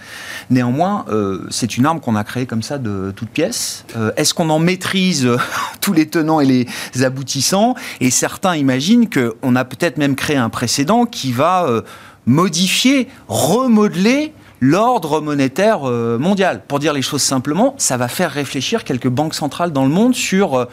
[0.50, 1.04] Néanmoins,
[1.50, 3.84] c'est une arme qu'on a créée comme ça de toutes pièces.
[4.16, 5.28] Est-ce qu'on en maîtrise
[5.80, 11.06] tous les et les aboutissants Et certains imaginent qu'on a peut-être même créé un précédent
[11.06, 11.82] qui va euh,
[12.26, 16.62] modifier, remodeler l'ordre monétaire euh, mondial.
[16.66, 20.14] Pour dire les choses simplement, ça va faire réfléchir quelques banques centrales dans le monde
[20.14, 20.64] sur euh,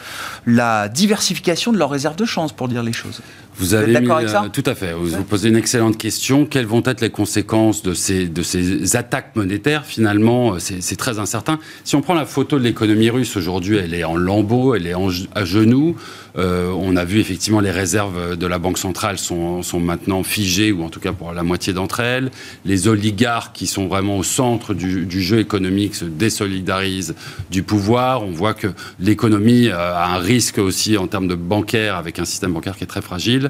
[0.45, 3.21] la diversification de leurs réserves de change, pour dire les choses.
[3.57, 4.93] Vous avez d'accord avec ça Tout à fait.
[4.93, 6.45] Vous vous posez une excellente question.
[6.45, 9.85] Quelles vont être les conséquences de ces, de ces attaques monétaires?
[9.85, 11.59] Finalement, c'est très incertain.
[11.83, 14.95] Si on prend la photo de l'économie russe aujourd'hui, elle est en lambeaux, elle est
[15.35, 15.95] à genoux.
[16.35, 20.71] Euh, on a vu effectivement les réserves de la Banque centrale sont, sont maintenant figées,
[20.71, 22.31] ou en tout cas pour la moitié d'entre elles.
[22.65, 27.15] Les oligarques qui sont vraiment au centre du, du jeu économique se désolidarisent
[27.51, 28.23] du pouvoir.
[28.23, 28.67] On voit que
[28.99, 32.87] l'économie a un risque aussi en termes de bancaire, avec un système bancaire qui est
[32.87, 33.42] très fragile.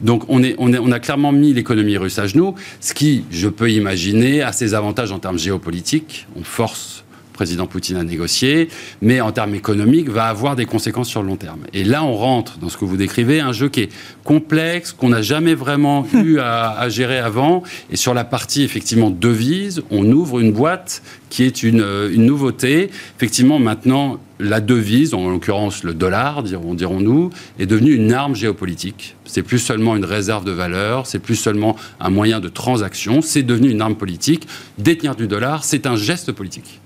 [0.00, 3.24] Donc on, est, on, est, on a clairement mis l'économie russe à genoux, ce qui,
[3.30, 6.26] je peux imaginer, a ses avantages en termes géopolitiques.
[6.36, 7.04] On force
[7.38, 8.68] président Poutine a négocié,
[9.00, 11.60] mais en termes économiques, va avoir des conséquences sur le long terme.
[11.72, 13.92] Et là, on rentre dans ce que vous décrivez, un jeu qui est
[14.24, 17.62] complexe, qu'on n'a jamais vraiment eu à, gérer avant.
[17.92, 22.90] Et sur la partie, effectivement, devise, on ouvre une boîte qui est une, une nouveauté.
[23.16, 29.16] Effectivement, maintenant, la devise, en l'occurrence le dollar, dirons-nous, est devenue une arme géopolitique.
[29.24, 33.42] C'est plus seulement une réserve de valeur, c'est plus seulement un moyen de transaction, c'est
[33.42, 34.46] devenu une arme politique.
[34.78, 36.80] Détenir du dollar, c'est un geste politique.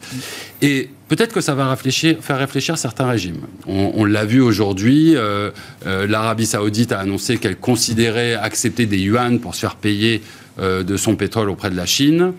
[0.63, 3.41] Et peut-être que ça va faire réfléchir certains régimes.
[3.67, 5.51] On, l'a vu aujourd'hui, euh,
[5.87, 10.23] euh, l'Arabie saoudite a annoncé qu'elle considérait accepter des yuan pour se faire payer
[10.59, 12.33] euh, de son pétrole auprès de la Chine.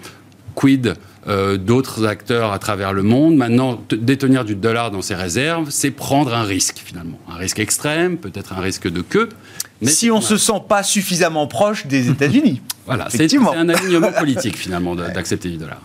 [0.56, 0.96] Quid
[1.28, 3.36] euh, d'autres acteurs à travers le monde.
[3.36, 7.20] Maintenant, détenir du dollar dans ses réserves, c'est prendre un risque finalement.
[7.30, 9.30] Un risque extrême, peut-être un risque de queue.
[9.84, 12.62] Mais si on ne se sent pas suffisamment proche des États-Unis.
[12.86, 15.80] Voilà, c'est un alignement politique finalement d'accepter du dollar.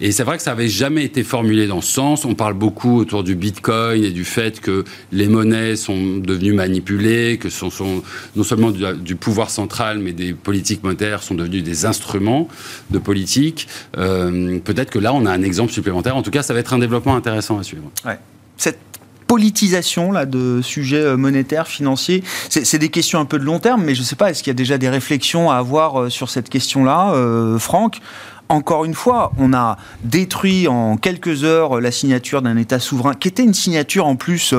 [0.00, 2.24] Et c'est vrai que ça n'avait jamais été formulé dans ce sens.
[2.24, 7.38] On parle beaucoup autour du Bitcoin et du fait que les monnaies sont devenues manipulées,
[7.38, 7.70] que sont
[8.36, 12.48] non seulement du, pouvoir central, mais des politiques monétaires sont devenus des instruments
[12.90, 13.66] de politique.
[13.96, 16.16] Euh, peut-être que là, on a un exemple supplémentaire.
[16.16, 17.90] En tout cas, ça va être un développement intéressant à suivre.
[18.04, 18.18] Ouais.
[18.56, 18.78] Cette
[19.34, 23.82] politisation là, de sujets euh, monétaires, financiers C'est des questions un peu de long terme,
[23.82, 26.08] mais je ne sais pas, est-ce qu'il y a déjà des réflexions à avoir euh,
[26.08, 28.00] sur cette question-là, euh, Franck?
[28.48, 33.26] Encore une fois, on a détruit en quelques heures la signature d'un État souverain, qui
[33.26, 34.54] était une signature en plus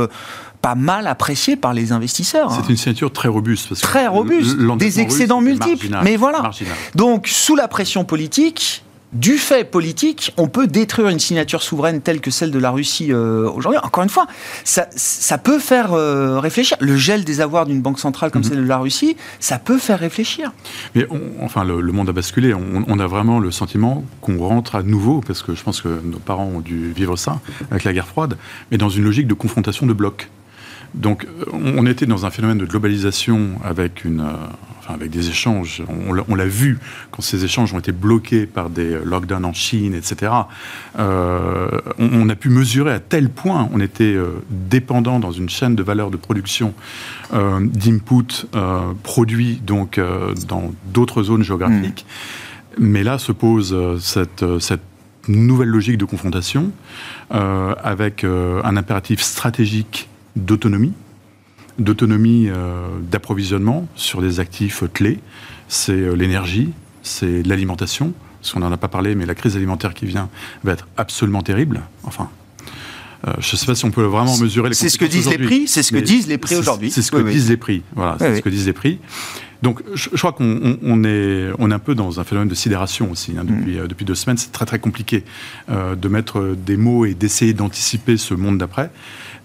[0.61, 2.51] pas mal appréciée par les investisseurs.
[2.51, 3.69] C'est une signature très robuste.
[3.69, 5.87] Parce très robuste, des excédents multiples.
[6.03, 6.51] mais voilà.
[6.95, 8.83] Donc, sous la pression politique,
[9.15, 13.13] du fait politique, on peut détruire une signature souveraine telle que celle de la Russie
[13.13, 13.79] euh, aujourd'hui.
[13.81, 14.27] Encore une fois,
[14.65, 16.77] ça, peut faire euh, réfléchir.
[16.81, 18.49] Le gel des avoirs d'une banque centrale comme mhm.
[18.49, 20.51] celle de la Russie, ça peut faire réfléchir.
[20.95, 21.07] Mais
[21.41, 22.53] enfin, le, monde a basculé.
[22.53, 26.19] On, a vraiment le sentiment qu'on rentre à nouveau, parce que je pense que nos
[26.19, 27.39] parents ont dû vivre ça
[27.71, 28.37] avec la guerre froide,
[28.69, 30.29] mais dans une logique de confrontation de blocs.
[30.93, 34.23] Donc, on était dans un phénomène de globalisation avec une,
[34.89, 35.83] euh, avec des échanges.
[36.07, 36.79] On, l'a vu
[37.11, 40.31] quand ces échanges ont été bloqués par des lockdowns en Chine, etc.
[40.99, 45.75] Euh, on, a pu mesurer à tel point on était euh, dépendant dans une chaîne
[45.75, 46.73] de valeur de production
[47.33, 48.47] euh, d'input
[49.03, 49.99] produits donc
[50.47, 52.05] dans d'autres zones géographiques.
[52.77, 52.85] Mm.
[52.85, 54.81] Mais là se pose cette, cette
[55.27, 56.71] nouvelle logique de confrontation
[57.29, 60.93] avec un impératif stratégique d'autonomie
[61.79, 65.19] d'autonomie euh, d'approvisionnement sur des actifs clés.
[65.67, 66.71] C'est euh, l'énergie,
[67.03, 70.29] c'est l'alimentation, parce qu'on n'en a pas parlé, mais la crise alimentaire qui vient
[70.63, 71.81] va être absolument terrible.
[72.03, 72.29] Enfin,
[73.27, 75.29] euh, je ne sais pas si on peut vraiment mesurer les C'est ce que disent
[75.29, 76.91] les prix, c'est ce que disent les prix aujourd'hui.
[76.91, 77.83] C'est ce que disent les prix.
[77.95, 78.99] Voilà, c'est ce que disent les prix.
[79.61, 83.33] Donc, je, crois qu'on est, on est un peu dans un phénomène de sidération aussi.
[83.35, 83.87] Hein, depuis, mm.
[83.87, 85.23] depuis, deux semaines, c'est très très compliqué
[85.69, 88.91] de mettre des mots et d'essayer d'anticiper ce monde d'après.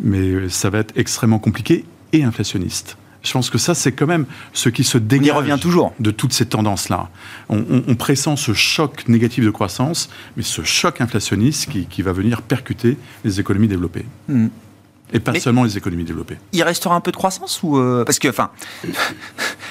[0.01, 2.97] Mais ça va être extrêmement compliqué et inflationniste.
[3.23, 5.93] Je pense que ça, c'est quand même ce qui se dégage revient toujours.
[6.01, 7.09] de toutes ces tendances-là.
[7.49, 12.97] On, pressent ce choc négatif de croissance, mais ce choc inflationniste qui, va venir percuter
[13.25, 14.07] les économies développées.
[14.29, 14.49] Hmm.
[15.13, 16.39] Et pas seulement les économies développées.
[16.53, 18.51] Il restera un peu de croissance ou euh, parce que enfin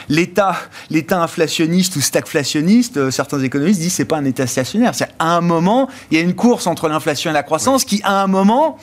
[0.10, 0.58] l'État
[0.90, 4.94] l'État inflationniste ou stagflationniste, euh, certains économistes disent c'est pas un État stationnaire.
[4.94, 8.02] C'est à un moment il y a une course entre l'inflation et la croissance qui
[8.04, 8.78] à un moment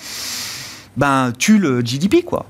[0.97, 2.47] ben tue le GDP quoi.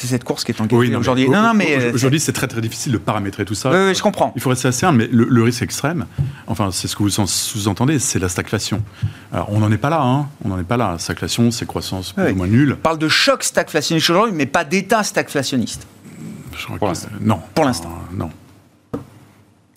[0.00, 1.28] C'est cette course qui est en oui, aujourd'hui.
[1.28, 3.70] Non, non, mais euh, aujourd'hui, c'est très très difficile de paramétrer tout ça.
[3.70, 4.32] Oui, oui je comprends.
[4.34, 6.06] Il faut rester assez humble, mais le, risque extrême,
[6.46, 8.82] enfin, c'est ce que vous sous-entendez, c'est la stagflation.
[9.30, 10.26] Alors, on n'en est pas là, hein.
[10.42, 10.96] On n'en est pas là.
[10.98, 12.76] Stagflation, c'est croissance plus ou moins nulle.
[12.78, 15.86] On parle de choc stagflationniste aujourd'hui, mais pas d'état stagflationniste.
[16.78, 17.40] Pour non.
[17.54, 17.90] Pour l'instant.
[18.14, 18.30] non.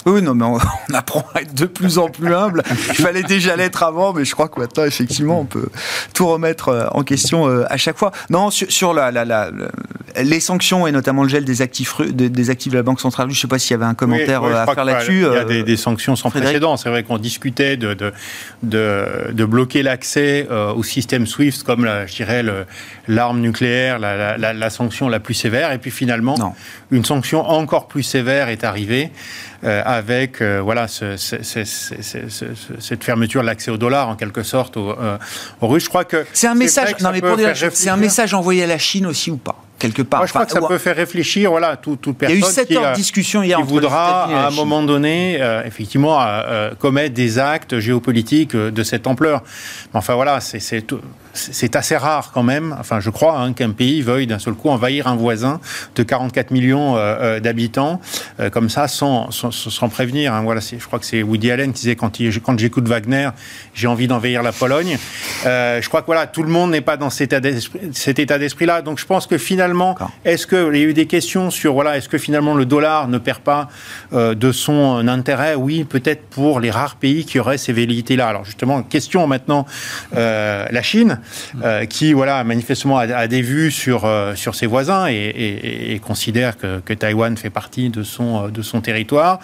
[0.05, 0.45] Oui, non, mais
[0.89, 2.63] on, apprend à être de plus en plus humble.
[2.69, 5.67] Il fallait déjà l'être avant, mais je crois que maintenant, effectivement, on peut
[6.13, 8.11] tout remettre euh, en question euh, à chaque fois.
[8.29, 9.11] Non, sur, la,
[10.21, 13.35] les sanctions et notamment le gel des actifs, des actifs de la Banque centrale, je
[13.35, 15.25] ne sais pas s'il y avait un commentaire à faire là-dessus.
[15.25, 16.77] Il y a des, sanctions sans précédent.
[16.77, 17.95] C'est vrai qu'on discutait de,
[18.63, 22.43] de, bloquer l'accès au système SWIFT comme, je dirais,
[23.07, 25.71] l'arme nucléaire, la, sanction la plus sévère.
[25.71, 26.55] Et puis finalement,
[26.91, 29.11] une sanction encore plus sévère est arrivée.
[29.63, 34.89] Euh, avec euh, voilà ce, cette fermeture de l'accès au dollar en quelque sorte aux,
[34.89, 35.17] euh,
[35.61, 35.85] Russes.
[35.85, 36.95] Je crois que c'est un message.
[36.99, 37.37] Non mais pour
[37.71, 39.62] c'est un message envoyé à la Chine aussi ou pas?
[39.79, 40.21] Quelque part.
[40.21, 42.81] Moi, je crois que ça peut faire réfléchir, voilà, toute, toute personne Il y a
[42.81, 46.19] eu heures de discussion hier qui voudra, à un moment donné, effectivement,
[46.79, 49.43] commettre des actes géopolitiques de cette ampleur.
[49.93, 50.39] Enfin, voilà,
[51.33, 54.69] c'est assez rare quand même, enfin je crois, hein, qu'un pays veuille d'un seul coup
[54.69, 55.59] envahir un voisin
[55.95, 57.99] de 44 millions euh, euh, d'habitants,
[58.39, 60.33] euh, comme ça, sans, sans, prévenir.
[60.33, 60.43] Hein.
[60.43, 63.29] Voilà, je crois que c'est Woody Allen qui disait quand, quand j'écoute Wagner,
[63.73, 64.97] j'ai envie d'envahir la Pologne.
[65.43, 68.81] je crois que voilà, tout le monde n'est pas dans cet état d'esprit-là.
[68.81, 69.62] Donc je pense que finalement,
[70.25, 73.17] est-ce qu'il y a eu des questions sur, voilà, est-ce que finalement le dollar ne
[73.17, 73.69] perd pas
[74.11, 75.55] de son intérêt?
[75.55, 78.27] Oui, peut-être pour les rares pays qui auraient ces velléités-là.
[78.27, 79.65] Alors justement, question maintenant,
[80.13, 81.19] la Chine.
[81.63, 86.79] Euh, qui voilà manifestement a, des vues sur euh, sur ses voisins et, considère que,
[86.79, 89.39] que, Taïwan fait partie de son euh, de son territoire.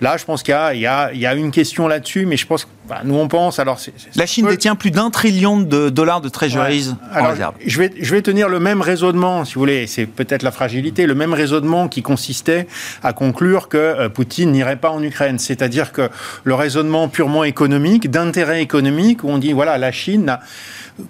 [0.00, 0.80] Là, je pense qu'il y a il
[1.20, 3.78] y a, une question là-dessus, mais je pense que bah, nous on pense alors
[4.16, 7.54] la Chine détient plus d'un trillion de dollars de treasuries en réserve.
[7.64, 9.86] Je vais je vais tenir le même raisonnement, si vous voulez.
[9.86, 12.66] C'est peut-être la fragilité, le même raisonnement qui consistait
[13.02, 16.08] à conclure que Poutine n'irait pas en Ukraine, c'est-à-dire que
[16.44, 20.38] le raisonnement purement économique, d'intérêt économique, où on dit voilà la Chine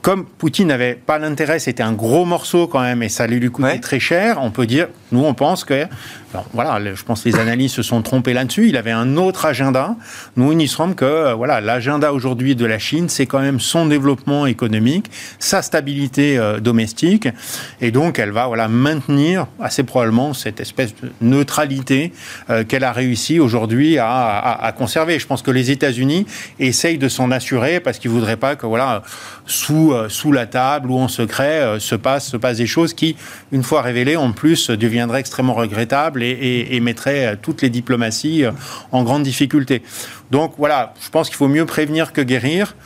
[0.03, 3.51] comme Poutine n'avait pas l'intérêt, c'était un gros morceau quand même, et ça allait lui
[3.51, 5.87] coûter très cher, on peut dire, nous on pense que,
[6.53, 9.97] voilà, je pense que les analystes se sont trompés là-dessus, il avait un autre agenda.
[10.37, 13.61] Nous, il nous semble que, euh, voilà, l'agenda aujourd'hui de la Chine, c'est quand même
[13.61, 17.29] son développement économique, sa stabilité euh, domestique,
[17.81, 22.13] et donc elle va, voilà, maintenir assez probablement cette espèce de neutralité
[22.51, 25.19] euh, qu'elle a réussi aujourd'hui à, conserver.
[25.19, 26.27] Je pense que les États-Unis
[26.59, 29.03] essayent de s'en assurer parce qu'ils voudraient pas que, voilà,
[29.47, 32.95] sous euh, sous, la table ou en secret euh, se passent se passe des choses
[32.95, 33.17] qui,
[33.53, 38.45] une fois révélées, en plus deviendraient extrêmement regrettables et, et, mettraient euh, toutes les diplomaties
[38.93, 39.83] en grande difficulté.
[40.31, 42.77] Donc voilà, je pense qu'il faut mieux prévenir que guérir.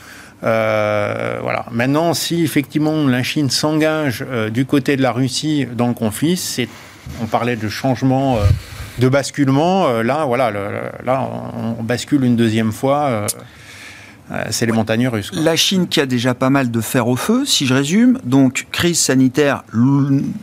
[0.40, 1.66] voilà.
[1.70, 6.68] Maintenant, si effectivement la Chine s'engage du côté de la Russie dans le conflit, c'est,
[7.20, 8.38] on parlait de changement,
[8.98, 10.02] de basculement.
[10.02, 11.28] là, voilà, là,
[11.78, 13.26] on, bascule une deuxième fois.
[14.32, 15.30] Euh, c'est les montagnes russes.
[15.34, 18.18] La Chine qui a déjà pas mal de fer au feu, si je résume.
[18.24, 19.64] Donc, crise sanitaire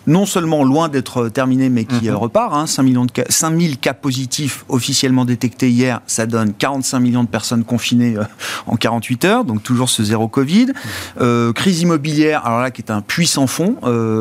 [0.07, 2.15] non seulement loin d'être terminée, mais qui mhm.
[2.15, 2.53] repart.
[2.53, 6.01] Hein, 5, millions de cas, 000 cas positifs officiellement détectés hier.
[6.07, 8.23] Ça donne 45 millions de personnes confinées euh,
[8.67, 9.45] en 48 heures.
[9.45, 10.67] Donc, toujours ce zéro Covid.
[10.67, 10.73] Mhm.
[11.21, 13.77] Euh, crise immobilière, alors là, qui est un puissant fond.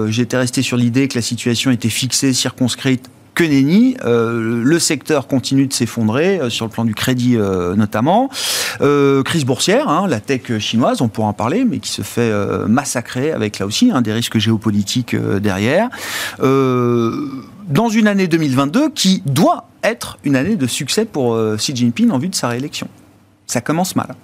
[0.08, 3.96] J'étais resté sur l'idée que la situation était fixée, circonscrite que nenni.
[4.04, 8.28] Euh, le secteur continue de s'effondrer, euh, sur le plan du crédit euh, notamment.
[9.24, 12.32] crise boursière, hein, la tech chinoise, on pourra en parler, mais qui se fait
[12.66, 15.88] massacrer avec là aussi hein, des risques géopolitiques derrière.
[16.38, 22.18] dans une année 2022 qui doit être une année de succès pour Xi Jinping en
[22.18, 22.88] vue de sa réélection.
[23.46, 24.14] Ça commence mal.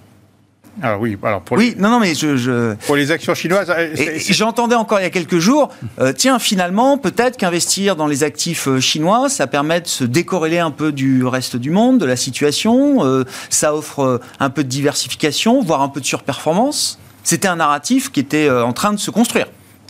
[0.81, 1.81] Alors oui, alors pour oui, les...
[1.81, 3.95] non, non, mais je, pour les actions chinoises, euh,
[4.29, 8.67] j'entendais encore il y a quelques jours, euh, tiens, finalement, peut-être qu'investir dans les actifs
[8.67, 12.15] euh, chinois, ça permet de se décorréler un peu du reste du monde, de la
[12.17, 13.03] situation,
[13.49, 16.99] ça offre un peu de diversification, voire un peu de surperformance.
[17.23, 19.47] C'était un narratif qui était en train de se construire.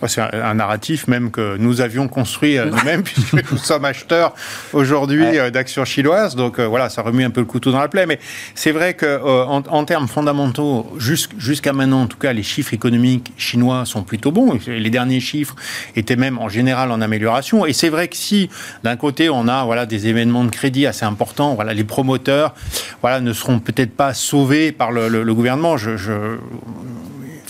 [0.08, 4.34] C'est un, narratif même que nous avions construit euh, nous-mêmes, puisque nous sommes acheteurs
[4.74, 6.36] aujourd'hui euh, d'actions chinoises.
[6.36, 8.06] Donc euh, voilà, ça remue un peu le couteau dans la plaie.
[8.06, 8.20] Mais
[8.56, 13.86] c'est vrai qu'en en, termes fondamentaux, jusqu'à maintenant, en tout cas, les chiffres économiques chinois
[13.86, 14.60] sont plutôt bons.
[14.68, 15.56] Les derniers chiffres
[15.96, 17.66] étaient même en général en amélioration.
[17.66, 18.50] Et c'est vrai que si,
[18.84, 22.54] d'un côté, on a voilà, des événements de crédit assez importants, voilà, les promoteurs
[23.02, 25.78] voilà, ne seront peut-être pas sauvés par le, gouvernement.
[25.78, 26.38] je,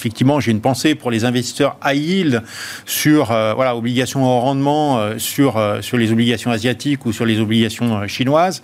[0.05, 2.43] effectivement, j'ai une pensée pour les investisseurs high yield
[2.85, 7.25] sur euh, voilà obligations au rendement euh, sur euh, sur les obligations asiatiques ou sur
[7.25, 8.61] les obligations chinoises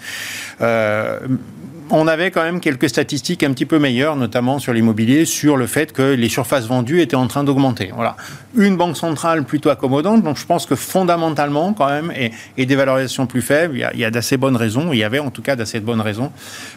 [1.92, 5.68] on avait quand même quelques statistiques un petit peu meilleures, notamment sur l'immobilier, sur le
[5.68, 7.92] fait que les surfaces vendues étaient en train d'augmenter.
[7.94, 8.16] Voilà.
[8.56, 12.12] Une banque centrale plutôt accommodante, donc je pense que fondamentalement, quand même,
[12.58, 15.32] et, des valorisations plus faibles, il y a, d'assez bonnes raisons, il y avait en
[15.32, 16.32] tout cas d'assez bonnes raisons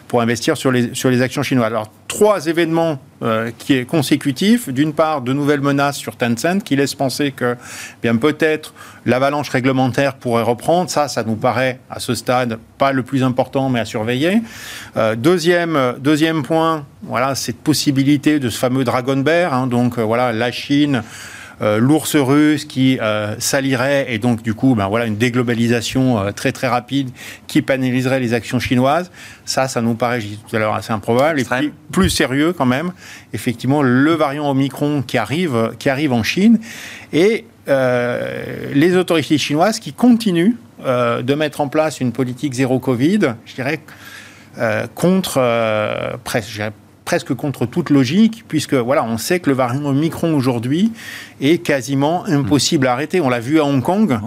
[0.07, 1.73] pour investir sur les, sur les actions chinoises.
[2.15, 4.69] Trois événements euh, qui est consécutifs.
[4.69, 7.57] D'une part, de nouvelles menaces sur Tencent qui laissent penser que,
[8.01, 8.73] bien peut-être,
[9.05, 10.89] l'avalanche réglementaire pourrait reprendre.
[10.89, 14.41] Ça, ça nous paraît à ce stade pas le plus important, mais à surveiller.
[14.95, 19.53] Euh, deuxième, deuxième point, voilà, cette possibilité de ce fameux Dragon Bear.
[19.53, 21.03] Hein, donc euh, voilà, la Chine
[21.61, 22.99] l'ours russe qui
[23.39, 27.09] salirait et donc du coup, ben voilà, une déglobalisation très très rapide
[27.47, 29.11] qui pénaliserait les actions chinoises.
[29.45, 31.39] Ça, ça nous paraît, je disais tout à l'heure, assez improbable.
[31.39, 32.91] Et puis, plus sérieux quand même,
[33.33, 36.59] effectivement, le variant Omicron qui arrive, qui arrive en Chine
[37.13, 43.55] et les autorités chinoises qui continuent de mettre en place une politique zéro Covid, je
[43.55, 43.79] dirais,
[44.57, 46.61] euh, contre euh, presque,
[47.05, 50.91] presque contre toute logique, puisque voilà, on sait que le variant Omicron aujourd'hui
[51.39, 53.21] est quasiment impossible à arrêter.
[53.21, 54.19] On l'a vu à Hong Kong.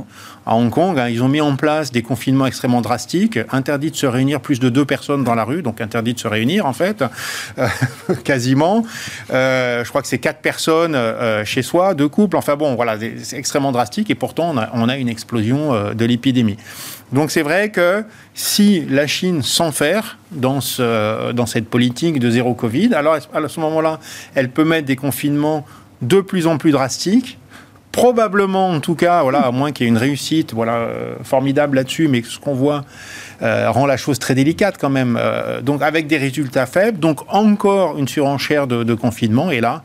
[0.49, 3.97] À Hong Kong, hein, ils ont mis en place des confinements extrêmement drastiques, interdit de
[3.97, 6.73] se réunir plus de deux personnes dans la rue, donc interdit de se réunir en
[6.73, 7.05] fait,
[7.59, 7.69] euh,
[8.25, 8.83] quasiment.
[9.31, 12.39] Euh, je crois que c'est quatre personnes euh, chez soi, deux couples.
[12.39, 16.57] Enfin bon, voilà, c'est extrêmement drastique et pourtant on a, une explosion de l'épidémie.
[17.13, 23.17] Donc c'est vrai que si la Chine s'enferme dans cette politique de zéro Covid, alors
[23.35, 24.01] à ce moment-là,
[24.35, 25.67] elle peut mettre des confinements
[26.01, 27.39] de plus en plus drastiques.
[27.93, 31.77] Probablement, en tout cas, voilà, à moins qu'il y ait une réussite voilà, euh, formidable
[31.77, 32.85] là-dessus, mais ce qu'on voit
[33.43, 35.19] euh, rend la chose très délicate quand même.
[35.21, 39.83] Euh, donc avec des résultats faibles, donc encore une surenchère de, confinement, et là,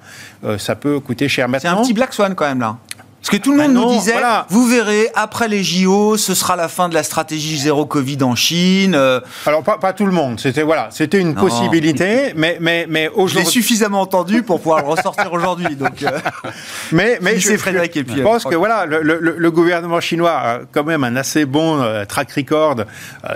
[0.58, 1.48] ça peut coûter cher.
[1.60, 2.78] C'est un petit Black Swan quand même là.
[3.24, 4.16] Parce que tout le monde nous disait,
[4.50, 8.36] vous verrez, après les JO, ce sera la fin de la stratégie zéro Covid en
[8.36, 8.96] Chine.
[8.96, 9.22] Euh.
[9.46, 13.46] Alors pas, pas tout le monde, c'était voilà, c'était une possibilité, mais mais mais aujourd'hui.
[13.46, 16.04] J'ai suffisamment entendu pour pouvoir le ressortir aujourd'hui, donc.
[16.04, 16.20] Euh,
[16.92, 18.18] mais mais je, Frédéric et puis.
[18.18, 21.82] Je euh, pense que voilà, le, le, gouvernement chinois a quand même un assez bon
[22.10, 22.76] track record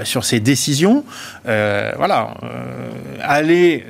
[0.04, 1.06] sur ses décisions.
[1.46, 2.34] voilà,
[3.22, 3.86] aller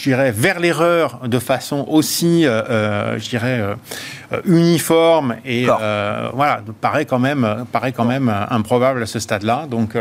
[0.00, 6.62] je dirais, vers l'erreur de façon aussi, euh, euh, je dirais, euh, uniforme et voilà,
[6.80, 9.66] paraît quand même, paraît quand même improbable à ce stade-là.
[9.70, 9.96] Donc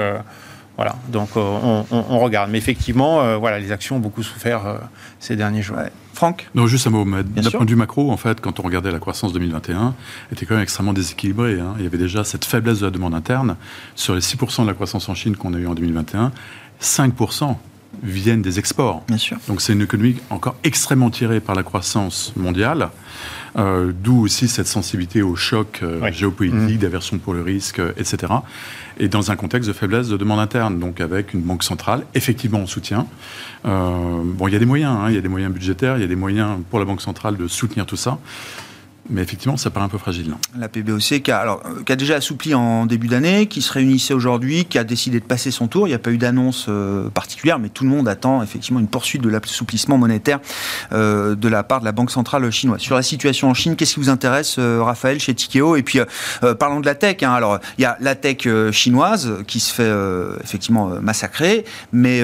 [0.78, 2.50] voilà, donc on, regarde.
[2.50, 4.80] Mais effectivement, voilà, les actions ont beaucoup souffert
[5.20, 5.78] ces derniers jours.
[6.14, 6.50] Franck?
[6.56, 7.06] Non, juste un mot.
[7.06, 9.95] D'un point de vue macro, en fait, quand on regardait la croissance 2021,
[10.32, 11.60] était quand même extrêmement déséquilibrée.
[11.60, 11.76] Hein.
[11.78, 13.58] Il y avait déjà cette faiblesse de la demande interne.
[13.95, 16.32] Sur les 6% de la croissance en Chine qu'on a eu en 2021,
[16.82, 17.58] 5%
[18.04, 19.04] viennent des exports.
[19.08, 19.38] Bien sûr.
[19.48, 22.90] Donc c'est une économie encore extrêmement tirée par la croissance mondiale,
[23.58, 26.82] euh, d'où aussi cette sensibilité au choc euh, géopolitique, mmh.
[26.82, 28.34] d'aversion pour le risque, euh, etc.
[29.00, 32.62] Et dans un contexte de faiblesse de demande interne, donc avec une banque centrale effectivement
[32.62, 33.08] en soutien.
[33.64, 35.06] bon, il y a des moyens, hein.
[35.10, 37.38] il y a des moyens budgétaires, il y a des moyens pour la banque centrale
[37.38, 38.20] de soutenir tout ça.
[39.10, 40.36] Mais effectivement, ça paraît un peu fragile.
[40.57, 44.14] La PBOC qui a, alors, qui a déjà assoupli en début d'année, qui se réunissait
[44.14, 45.88] aujourd'hui, qui a décidé de passer son tour.
[45.88, 48.88] Il n'y a pas eu d'annonce euh, particulière, mais tout le monde attend effectivement une
[48.88, 50.39] poursuite de l'assouplissement monétaire
[50.91, 52.82] euh, de la part de la Banque centrale chinoise.
[52.82, 55.99] Sur la situation en Chine, qu'est-ce qui vous intéresse, euh, Raphaël, chez Tikeo Et puis,
[56.60, 57.24] parlons de la tech.
[57.24, 57.32] Hein.
[57.32, 59.91] Alors, il y a la tech chinoise qui se fait
[60.43, 62.22] effectivement massacrer, mais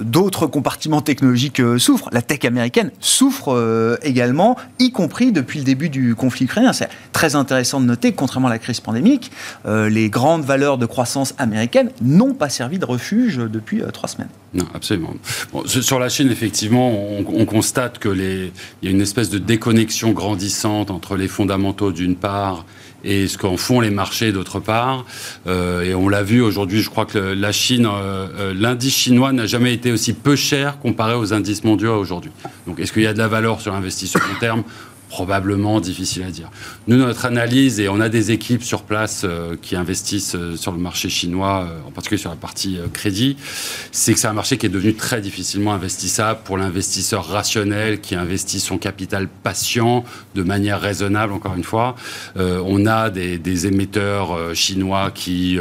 [0.00, 2.08] d'autres compartiments technologiques souffrent.
[2.12, 6.72] La tech américaine souffre également, y compris depuis le début du conflit ukrainien.
[6.72, 9.30] C'est très intéressant de noter que, contrairement à la crise pandémique,
[9.66, 14.08] euh, les grandes valeurs de croissance américaines n'ont pas servi de refuge depuis euh, trois
[14.08, 14.28] semaines.
[14.52, 15.14] Non, absolument.
[15.66, 21.16] sur la Chine, effectivement, on, constate que y a une espèce de déconnexion grandissante entre
[21.16, 22.64] les fondamentaux d'une part
[23.02, 25.04] et ce qu'en font les marchés d'autre part.
[25.46, 27.88] Euh, et on l'a vu aujourd'hui, je crois que la Chine,
[28.54, 32.30] l'indice chinois n'a jamais été aussi peu cher comparé aux indices mondiaux aujourd'hui.
[32.66, 34.62] Donc est-ce qu'il y a de la valeur sur l'investissement long terme
[35.14, 36.50] probablement difficile à dire.
[36.88, 40.72] Nous, notre analyse, et on a des équipes sur place euh, qui investissent euh, sur
[40.72, 43.36] le marché chinois, euh, en particulier sur la partie crédit,
[43.92, 48.16] c'est que c'est un marché qui est devenu très difficilement investissable pour l'investisseur rationnel qui
[48.16, 50.04] investit son capital patient
[50.34, 51.94] de manière raisonnable, encore une fois.
[52.36, 55.58] on a des, émetteurs chinois qui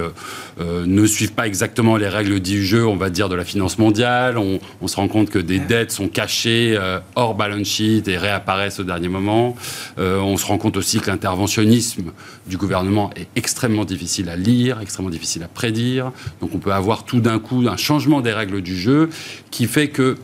[0.59, 4.37] ne suivent pas exactement les règles du jeu, on va dire, de la finance mondiale.
[4.39, 6.79] On, on se rend compte que des dettes sont cachées
[7.15, 9.42] hors balance sheet et réapparaissent au dernier moment.
[9.97, 12.11] Euh, on se rend compte aussi que l'interventionnisme
[12.47, 16.11] du gouvernement est extrêmement difficile à lire, extrêmement difficile à prédire.
[16.41, 19.09] Donc on peut avoir tout d'un coup un changement des règles du jeu
[19.51, 20.17] qui fait que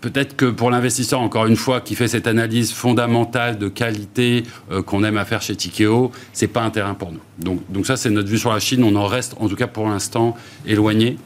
[0.00, 4.82] Peut-être que pour l'investisseur, encore une fois, qui fait cette analyse fondamentale de qualité euh,
[4.82, 7.20] qu'on aime à faire chez Tikeo, c'est pas un terrain pour nous.
[7.38, 8.82] Donc, donc ça, c'est notre vue sur la Chine.
[8.82, 10.36] On en reste, en tout cas pour l'instant,
[10.66, 11.18] éloigné.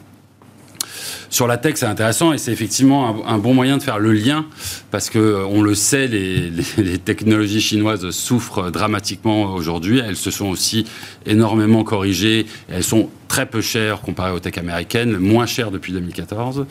[1.31, 4.47] Sur la tech, c'est intéressant et c'est effectivement un, bon moyen de faire le lien
[4.91, 10.01] parce que euh, on le sait, les, les, technologies chinoises souffrent dramatiquement aujourd'hui.
[10.01, 10.87] Elles se sont aussi
[11.27, 12.47] énormément corrigées.
[12.69, 16.67] elles sont très peu cher comparé aux tech américaines, moins cher depuis 2014.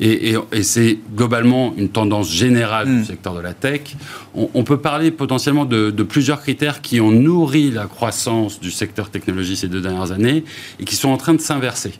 [0.00, 3.04] Et, c'est globalement une tendance générale du hmm.
[3.04, 3.96] secteur de la tech.
[4.34, 9.56] On, peut parler potentiellement de, plusieurs critères qui ont nourri la croissance du secteur technologie
[9.56, 10.44] ces deux dernières années
[10.80, 11.92] et qui sont en train de s'inverser.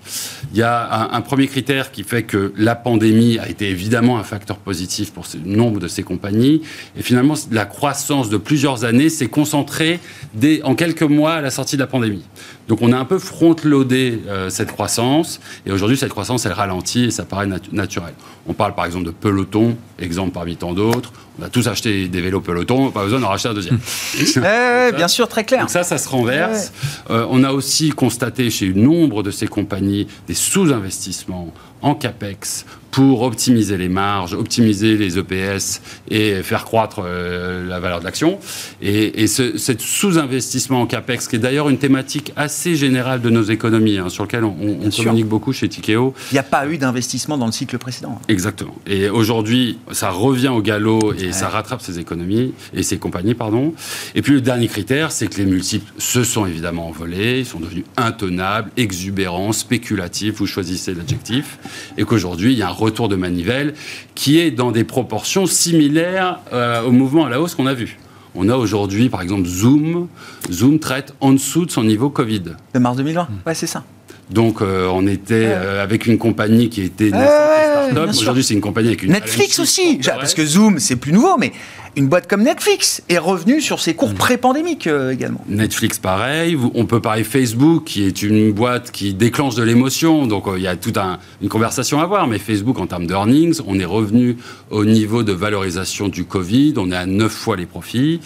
[0.52, 4.24] Il y a un, premier critère qui fait que la pandémie a été évidemment un
[4.24, 6.62] facteur positif pour ce nombre de ces compagnies.
[6.96, 10.00] Et finalement, la croissance de plusieurs années s'est concentrée
[10.34, 12.24] dès, en quelques mois à la sortie de la pandémie.
[12.72, 17.04] Donc on a un peu front-loadé euh, cette croissance, et aujourd'hui cette croissance elle ralentit
[17.04, 18.14] et ça paraît naturel.
[18.46, 21.12] On parle par exemple de peloton, exemple parmi tant d'autres.
[21.38, 23.78] On a tous acheté des vélos peloton, pas besoin d'en racheter un deuxième.
[24.96, 25.60] bien sûr, très clair.
[25.60, 26.72] Donc ça, ça se renverse.
[27.10, 31.52] Euh, on a aussi constaté chez nombre de ces compagnies des sous-investissements
[31.82, 35.80] en CAPEX pour optimiser les marges, optimiser les EPS
[36.10, 38.38] et faire croître euh, la valeur de l'action.
[38.82, 43.96] Et, ce, sous-investissement en CAPEX, qui est d'ailleurs une thématique assez générale de nos économies,
[43.96, 46.12] hein, sur lequel on, on communique beaucoup chez Tikeo.
[46.30, 48.20] Il n'y a pas eu d'investissement dans le cycle précédent.
[48.28, 48.74] Exactement.
[48.86, 53.72] Et aujourd'hui, ça revient au galop et ça rattrape ses économies et ses compagnies, pardon.
[54.14, 57.60] Et puis le dernier critère, c'est que les multiples se sont évidemment envolés, ils sont
[57.60, 61.58] devenus intenables, exubérants, spéculatifs, vous choisissez l'adjectif,
[61.96, 63.74] et qu'aujourd'hui, il y a un retour de manivelle
[64.14, 67.98] qui est dans des proportions similaires euh, au mouvement à la hausse qu'on a vu.
[68.34, 70.08] On a aujourd'hui, par exemple, Zoom.
[70.50, 72.42] Zoom traite en dessous de son niveau Covid.
[72.74, 73.84] De mars 2020 Ouais, c'est ça.
[74.30, 78.10] Donc, euh, on était euh, avec une compagnie qui était start-up.
[78.10, 79.12] Aujourd'hui, c'est une compagnie avec une.
[79.12, 81.52] Netflix aussi, parce que Zoom, c'est plus nouveau, mais
[81.96, 84.14] une boîte comme Netflix est revenue sur ses cours mm.
[84.14, 85.44] pré-pandémiques euh, également.
[85.48, 86.56] Netflix, pareil.
[86.74, 90.26] On peut parler Facebook, qui est une boîte qui déclenche de l'émotion.
[90.26, 90.98] Donc, il y a toute
[91.42, 92.26] une conversation à voir.
[92.26, 94.36] Mais Facebook, en termes d'earnings, on est revenu
[94.70, 96.74] au niveau de valorisation du Covid.
[96.76, 98.20] On est à 9 fois les profits.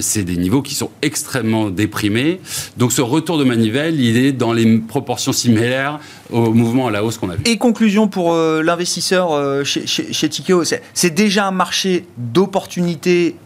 [0.00, 2.40] c'est des niveaux qui sont extrêmement déprimés.
[2.76, 6.00] Donc, ce retour de manivelle, il est dans les proportions similaires
[6.34, 7.42] au mouvement à la hausse qu'on a vu.
[7.44, 13.36] Et conclusion pour euh, l'investisseur euh, chez, chez, Tikeo, c'est déjà un marché d'opportunités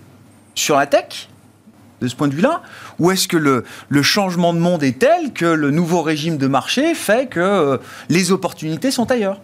[0.54, 1.28] sur la tech
[2.00, 2.62] de ce point de vue-là
[2.98, 6.46] Ou est-ce que le, le, changement de monde est tel que le nouveau régime de
[6.46, 7.76] marché fait que euh,
[8.08, 9.40] les opportunités sont ailleurs?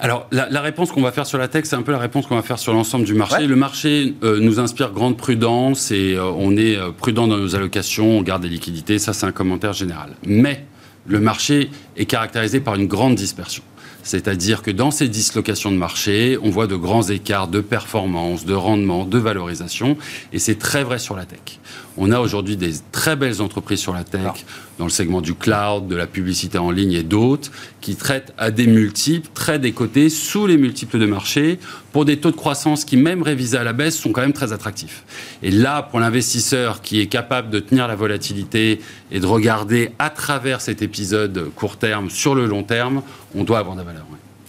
[0.00, 2.36] Alors, la, réponse qu'on va faire sur la tech, c'est un peu la réponse qu'on
[2.36, 3.46] va faire sur l'ensemble du marché.
[3.48, 8.42] Le marché nous inspire grande prudence et on est prudent dans nos allocations, on garde
[8.42, 10.10] des liquidités, ça c'est un commentaire général.
[10.24, 10.64] Mais
[11.08, 13.62] le marché est caractérisé par une grande dispersion.
[14.02, 18.54] C'est-à-dire que dans ces dislocations de marché, on voit de grands écarts de performance, de
[18.54, 19.98] rendement, de valorisation,
[20.32, 21.58] et c'est très vrai sur la tech.
[22.00, 24.44] On a aujourd'hui des très belles entreprises sur la tech,
[24.78, 28.52] dans le segment du cloud, de la publicité en ligne et d'autres, qui traitent à
[28.52, 31.58] des multiples très décotés, sous les multiples de marché,
[31.90, 34.52] pour des taux de croissance qui, même révisés à la baisse, sont quand même très
[34.52, 35.02] attractifs.
[35.42, 38.80] Et là, pour l'investisseur qui est capable de tenir la volatilité
[39.10, 43.02] et de regarder à travers cet épisode court terme sur le long terme,
[43.34, 44.04] on doit avoir de la valeur.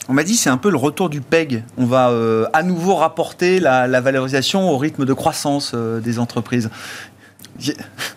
[0.09, 1.63] On m'a dit c'est un peu le retour du PEG.
[1.77, 6.71] On va euh, à nouveau rapporter la, valorisation au rythme de croissance euh, des entreprises.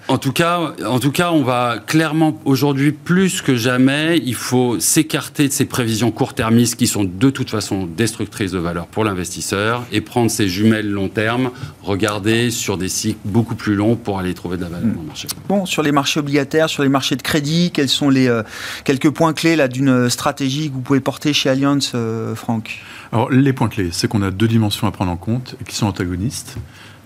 [0.08, 4.78] En tout cas, en tout cas, on va clairement aujourd'hui plus que jamais, il faut
[4.78, 9.84] s'écarter de ces prévisions court-termistes qui sont de toute façon destructrices de valeur pour l'investisseur
[9.92, 11.50] et prendre ces jumelles long terme,
[11.82, 15.06] regarder sur des cycles beaucoup plus longs pour aller trouver de la valeur dans le
[15.06, 15.28] marché.
[15.48, 18.42] Bon, sur les marchés obligataires, sur les marchés de crédit, quels sont les euh,
[18.84, 22.80] quelques points clés là d'une stratégie que vous pouvez porter chez Allianz, euh, Franck?
[23.12, 25.86] Alors les points clés, c'est qu'on a deux dimensions à prendre en compte qui sont
[25.86, 26.56] antagonistes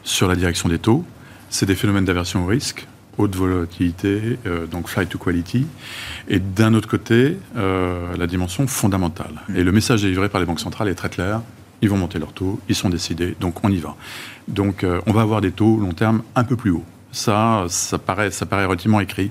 [0.02, 1.04] sur la direction des taux
[1.50, 2.86] c'est des phénomènes d'aversion au risque,
[3.18, 5.66] haute volatilité, euh, donc flight to quality,
[6.28, 9.42] et d'un autre côté, euh, la dimension fondamentale.
[9.54, 11.40] Et le message délivré par les banques centrales est très clair.
[11.82, 13.96] Ils vont monter leurs taux, ils sont décidés, donc on y va.
[14.48, 16.84] Donc euh, on va avoir des taux long terme un peu plus hauts.
[17.12, 19.30] Ça, ça paraît, ça paraît relativement écrit.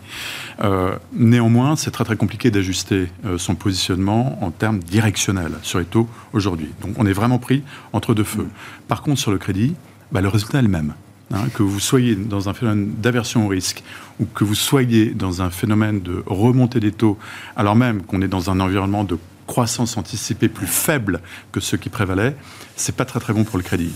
[1.13, 6.69] néanmoins, c'est très très compliqué d'ajuster son positionnement en termes directionnels sur les taux aujourd'hui.
[6.81, 7.61] Donc on est vraiment pris
[7.93, 8.47] entre deux feux.
[8.87, 9.75] Par contre, sur le crédit,
[10.11, 10.95] bah, le résultat est le même.
[11.33, 13.83] Hein, que vous soyez dans un phénomène d'aversion au risque
[14.19, 17.17] ou que vous soyez dans un phénomène de remontée des taux,
[17.55, 19.17] alors même qu'on est dans un environnement de
[19.47, 21.21] croissance anticipée plus faible
[21.51, 22.35] que ce qui prévalait,
[22.75, 23.91] c'est pas très très bon pour le crédit.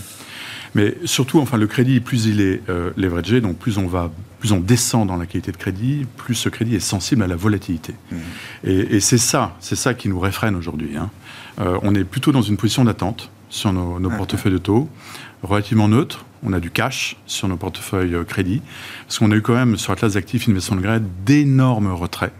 [0.74, 4.10] Mais surtout, enfin, le crédit, plus il est euh, leveragé, donc plus on va,
[4.40, 7.36] plus on descend dans la qualité de crédit, plus ce crédit est sensible à la
[7.36, 7.94] volatilité.
[8.10, 8.16] Mmh.
[8.64, 10.96] Et, c'est ça, c'est ça qui nous réfrène aujourd'hui.
[10.96, 11.10] Hein.
[11.60, 14.88] Euh, on est plutôt dans une position d'attente sur nos, nos portefeuilles de taux,
[15.42, 18.62] relativement neutre on a du cash sur nos portefeuilles euh, crédit,
[19.06, 22.32] parce qu'on a eu quand même sur la classe d'actifs investment grade d'énormes retraits,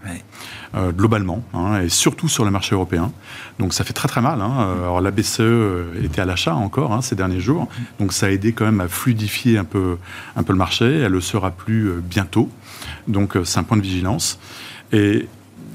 [0.74, 3.12] euh, globalement, hein, et surtout sur le marché européen.
[3.59, 4.40] Donc ça fait très très mal.
[4.40, 4.57] Hein.
[4.61, 8.30] Euh, alors la BCE était à l'achat encore hein, ces derniers jours, donc ça a
[8.30, 9.98] aidé quand même à fluidifier un peu,
[10.36, 12.51] un peu le marché, elle le sera plus bientôt,
[13.09, 14.38] donc c'est un point de vigilance.
[14.92, 15.28] Et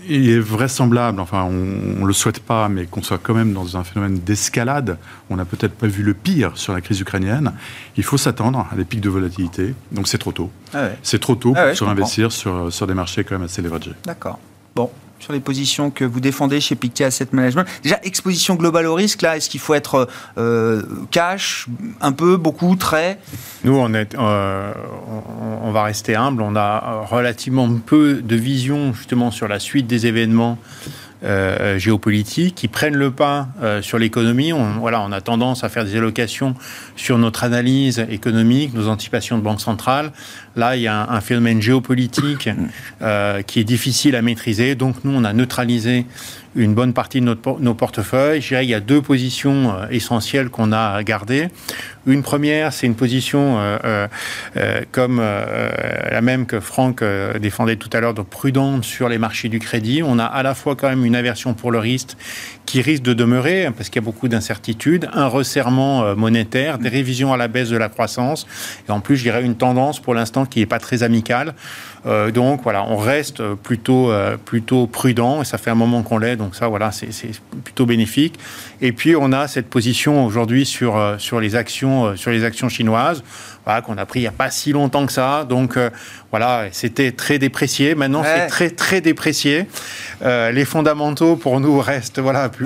[0.07, 3.77] il est vraisemblable, enfin on ne le souhaite pas, mais qu'on soit quand même dans
[3.77, 4.97] un phénomène d'escalade.
[5.29, 7.53] On n'a peut-être pas vu le pire sur la crise ukrainienne.
[7.97, 10.51] Il faut s'attendre à des pics de volatilité, donc c'est trop tôt.
[10.73, 13.93] Ah c'est trop tôt ah pour investir sur, sur des marchés quand même assez leveragés.
[14.05, 14.39] D'accord.
[14.75, 14.89] Bon,
[15.19, 17.65] sur les positions que vous défendez chez Pictet Asset Management.
[17.83, 20.07] Déjà, exposition globale au risque, là, est-ce qu'il faut être
[20.37, 21.67] euh, cash,
[22.01, 23.19] un peu, beaucoup, très?
[23.63, 24.73] Nous, on, est, euh,
[25.63, 26.41] on, va rester humble.
[26.41, 30.57] On a relativement peu de vision, justement, sur la suite des événements
[31.25, 34.53] euh, géopolitiques qui prennent le pas euh, sur l'économie.
[34.53, 36.53] On, voilà, on a tendance à faire des allocations
[36.95, 40.11] sur notre analyse économique, nos anticipations de banque centrale.
[40.55, 42.49] Là, il y a un, phénomène géopolitique
[43.01, 44.75] euh, qui est difficile à maîtriser.
[44.75, 46.05] Donc, nous, on a neutralisé
[46.55, 48.41] une bonne partie de notre, nos portefeuilles.
[48.41, 51.49] Je dirais qu'il y a deux positions euh, essentielles qu'on a gardées.
[52.07, 54.07] Une première, c'est une position euh,
[54.55, 57.03] euh, comme la même que Franck
[57.39, 60.03] défendait tout à l'heure, de prudente sur les marchés du crédit.
[60.03, 62.15] On a à la fois quand même une aversion pour le risque
[62.65, 67.33] qui risque de demeurer, parce qu'il y a beaucoup d'incertitudes, un resserrement monétaire, des révisions
[67.33, 68.47] à la baisse de la croissance,
[68.87, 71.53] et en plus, je dirais une tendance pour l'instant qui n'est pas très amicale.
[72.05, 76.19] Euh, donc voilà, on reste plutôt, euh, plutôt prudent et ça fait un moment qu'on
[76.19, 77.09] l'est, donc ça voilà, c'est
[77.63, 78.37] plutôt bénéfique.
[78.81, 82.69] Et puis on a cette position aujourd'hui sur, euh, sur, les actions, sur les actions
[82.69, 83.23] chinoises.
[83.65, 85.43] Voilà, qu'on a pris il n'y a pas si longtemps que ça.
[85.43, 85.77] Donc
[86.31, 87.95] voilà, c'était très déprécié.
[87.95, 89.67] Maintenant, c'est très très déprécié.
[90.21, 92.65] les fondamentaux pour nous restent voilà plus,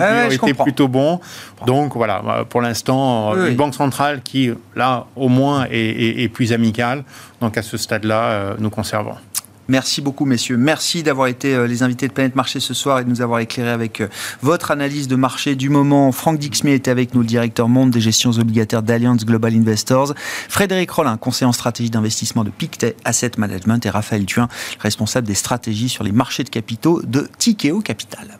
[0.64, 1.20] plutôt bons.
[1.66, 7.04] Donc voilà, pour l'instant, une banque centrale qui là au moins est, est plus amicale.
[7.42, 9.16] Donc à ce stade-là, nous conservons.
[9.70, 10.58] Merci beaucoup, messieurs.
[10.58, 13.40] Merci d'avoir été euh, les invités de Planète Marché ce soir et de nous avoir
[13.40, 14.08] éclairé avec euh,
[14.42, 16.12] votre analyse de marché du moment.
[16.12, 20.16] Franck Dixmé était avec nous, le directeur monde des gestions obligataires d'Alliance Global Investors.
[20.50, 24.48] Frédéric Rollin, conseiller en stratégie d'investissement de Pictet Asset Management et Raphaël Thuin,
[24.80, 28.40] responsable des stratégies sur les marchés de capitaux de Tikeo Capital.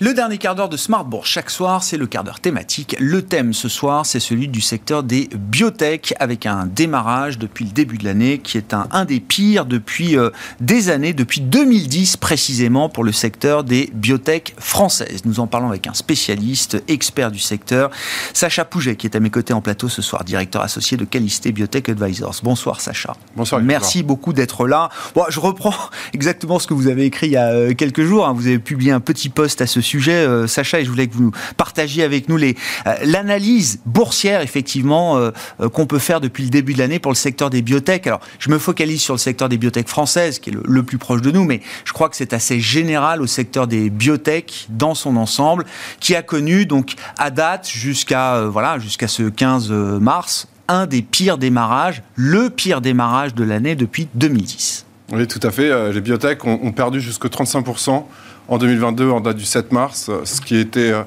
[0.00, 2.94] Le dernier quart d'heure de Smartbourg chaque soir, c'est le quart d'heure thématique.
[3.00, 7.72] Le thème ce soir, c'est celui du secteur des biotech avec un démarrage depuis le
[7.72, 10.30] début de l'année qui est un, un des pires depuis euh,
[10.60, 15.22] des années, depuis 2010 précisément pour le secteur des biotech françaises.
[15.24, 17.90] Nous en parlons avec un spécialiste, expert du secteur,
[18.34, 21.50] Sacha Pouget qui est à mes côtés en plateau ce soir, directeur associé de Calisté
[21.50, 22.36] Biotech Advisors.
[22.44, 23.16] Bonsoir Sacha.
[23.34, 23.60] Bonsoir.
[23.62, 24.90] Merci beaucoup d'être là.
[25.16, 25.74] Bon, je reprends
[26.12, 28.28] exactement ce que vous avez écrit il y a euh, quelques jours.
[28.28, 28.32] Hein.
[28.32, 31.14] Vous avez publié un petit post à ce sujet, euh, Sacha, et je voulais que
[31.14, 32.52] vous partagiez avec nous euh,
[33.04, 35.30] l'analyse boursière, effectivement, euh,
[35.72, 38.06] qu'on peut faire depuis le début de l'année pour le secteur des biotech.
[38.06, 41.22] Alors, je me focalise sur le secteur des biotech françaises, qui est le, plus proche
[41.22, 45.16] de nous, mais je crois que c'est assez général au secteur des biotech dans son
[45.16, 45.64] ensemble,
[46.00, 51.38] qui a connu, donc, à date, jusqu'à voilà, jusqu'à ce 15 mars, un des pires
[51.38, 54.84] démarrages, le pire démarrage de l'année depuis 2010.
[55.12, 55.92] Oui, tout à fait.
[55.92, 58.04] Les biotech ont perdu jusqu'à 35%
[58.48, 61.02] en 2022, en date du 7 mars, ce qui, était, euh,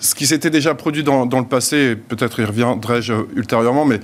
[0.00, 4.00] ce qui s'était déjà produit dans, le passé, peut-être y reviendrai-je ultérieurement, mais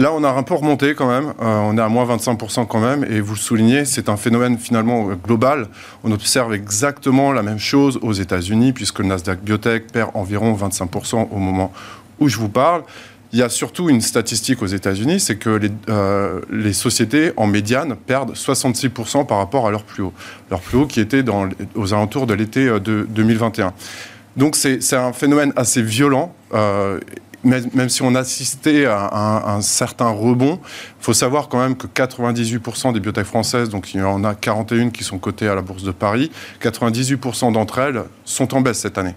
[0.00, 1.34] Là, on a un peu remonté quand même.
[1.42, 3.04] Euh, on est à moins 25% quand même.
[3.10, 5.66] Et vous le soulignez, c'est un phénomène finalement global.
[6.04, 11.30] On observe exactement la même chose aux États-Unis, puisque le Nasdaq Biotech perd environ 25%
[11.32, 11.72] au moment
[12.20, 12.84] où je vous parle.
[13.32, 17.94] Il y a surtout une statistique aux États-Unis, c'est que les, euh, sociétés en médiane
[17.94, 20.14] perdent 66% par rapport à leur plus haut.
[20.50, 21.22] Leur plus haut qui était
[21.74, 23.74] aux alentours de l'été euh, de 2021.
[24.36, 26.34] Donc c'est un phénomène assez violent.
[26.54, 27.00] Euh,
[27.44, 31.86] même, si on assistait à un, un certain rebond, il faut savoir quand même que
[31.86, 35.62] 98% des biotech françaises, donc il y en a 41 qui sont cotées à la
[35.62, 39.14] Bourse de Paris, 98% d'entre elles sont en baisse cette année.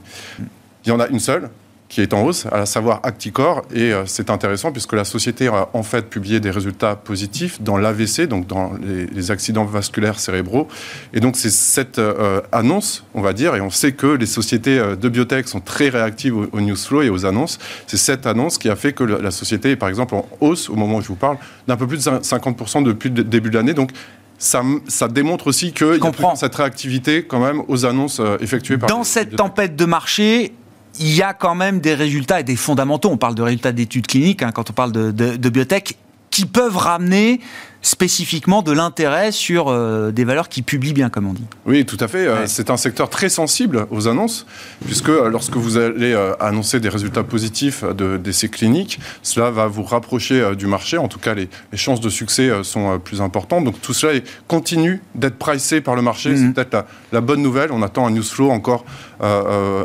[0.85, 1.49] Il y en a une seule,
[1.91, 3.63] qui est en hausse, à savoir Acticor.
[3.73, 7.77] Et euh, c'est intéressant puisque la société a en fait publié des résultats positifs dans
[7.77, 10.69] l'AVC, donc dans les, accidents vasculaires cérébraux.
[11.13, 14.79] Et donc c'est cette euh, annonce, on va dire, et on sait que les sociétés
[14.79, 17.59] euh, de biotech sont très réactives au, news flow et aux annonces.
[17.87, 20.75] C'est cette annonce qui a fait que la société est par exemple en hausse, au
[20.75, 21.37] moment où je vous parle,
[21.67, 23.73] d'un peu plus de 50% depuis le début de l'année.
[23.73, 23.91] Donc
[24.37, 28.89] ça, ça, démontre aussi qu'il y a cette réactivité quand même aux annonces effectuées par...
[28.89, 30.53] Dans cette tempête de marché,
[30.99, 33.09] il y a quand même des résultats et des fondamentaux.
[33.09, 35.97] On parle de résultats d'études cliniques hein, quand on parle de, biotech.
[36.29, 37.39] qui peuvent ramener
[37.81, 41.45] spécifiquement de l'intérêt sur euh, des valeurs qui publient bien, comme on dit.
[41.65, 42.27] Oui, tout à fait.
[42.27, 44.45] Euh, c'est un secteur très sensible aux annonces,
[44.85, 50.55] puisque euh, lorsque vous allez annoncer des résultats positifs d'essais cliniques, cela va vous rapprocher
[50.55, 50.97] du marché.
[50.97, 53.63] En tout cas, les, chances de succès sont plus importantes.
[53.63, 56.35] Donc tout cela continue d'être pricé par le marché.
[56.35, 56.53] C'est mhm.
[56.53, 57.71] peut-être la, bonne nouvelle.
[57.71, 58.85] On attend un news flow encore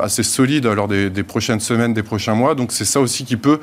[0.03, 2.55] assez solide lors des, des prochaines semaines, des prochains mois.
[2.55, 3.61] Donc c'est ça aussi qui peut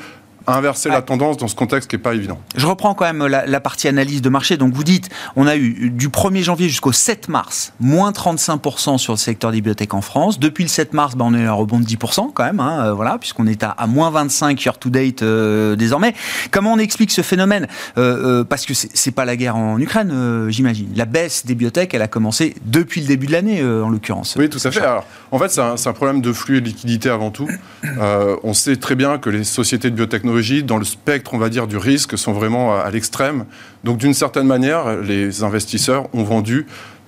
[0.48, 2.40] inverser la tendance dans ce contexte qui n'est pas évident.
[2.56, 4.58] Je reprends quand même la, partie analyse de marché.
[4.58, 9.14] Donc vous dites, on a eu du 1er janvier jusqu'au 7 mars, moins 35% sur
[9.14, 10.40] le secteur des bibliothèques en France.
[10.40, 12.88] Depuis le 7 mars, ben, on a eu un rebond de 10% quand même, hein,
[12.88, 16.14] euh, voilà, puisqu'on est à, moins 25 year to date euh, désormais.
[16.52, 17.68] Comment on explique ce phénomène
[17.98, 20.90] euh, Parce que c'est pas la guerre en Ukraine, j'imagine.
[20.96, 24.36] La baisse des bibliothèques, elle a commencé depuis le début de l'année, en l'occurrence.
[24.38, 24.82] Oui, tout à fait.
[24.82, 27.48] Alors, en fait, c'est un, un, problème de flux et de liquidité avant tout.
[28.44, 30.33] on sait très bien que les sociétés de biotechnologie
[30.64, 33.46] dans le spectre, on va dire, du risque, sont vraiment à l'extrême.
[33.84, 36.66] Donc, d'une certaine manière, les investisseurs ont vendu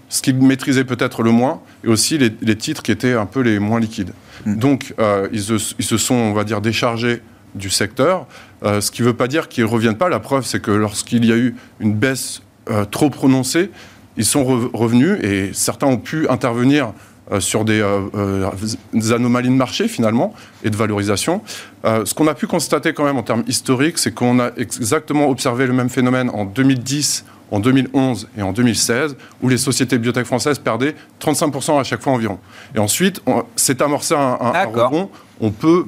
[0.09, 3.59] ce qu'ils maîtrisaient peut-être le moins, et aussi les, titres qui étaient un peu les
[3.59, 4.13] moins liquides.
[4.45, 4.55] Mm.
[4.55, 7.21] Donc, euh, ils, se, sont, on va dire, déchargés
[7.55, 8.27] du secteur,
[8.63, 10.09] euh, ce qui ne veut pas dire qu'ils ne reviennent pas.
[10.09, 13.71] La preuve, c'est que lorsqu'il y a eu une baisse euh, trop prononcée,
[14.17, 16.93] ils sont revenus, et certains ont pu intervenir
[17.31, 18.51] euh, sur des, euh, euh,
[18.93, 21.41] des, anomalies de marché finalement et de valorisation.
[21.83, 25.65] ce qu'on a pu constater quand même en termes historiques, c'est qu'on a exactement observé
[25.65, 30.59] le même phénomène en 2010 en 2011 et en 2016, où les sociétés biotech françaises
[30.59, 32.39] perdaient 35% à chaque fois environ.
[32.75, 33.21] Et ensuite,
[33.55, 35.09] c'est amorcé un, un, rebond.
[35.39, 35.85] On peut,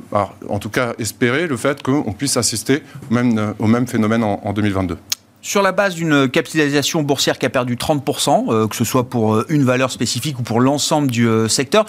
[0.50, 4.98] en tout cas, espérer le fait qu'on puisse assister même, au même phénomène en 2022
[5.42, 9.36] sur la base d'une capitalisation boursière qui a perdu 30%, euh, que ce soit pour
[9.36, 11.86] euh, une valeur spécifique ou pour l'ensemble du euh, secteur,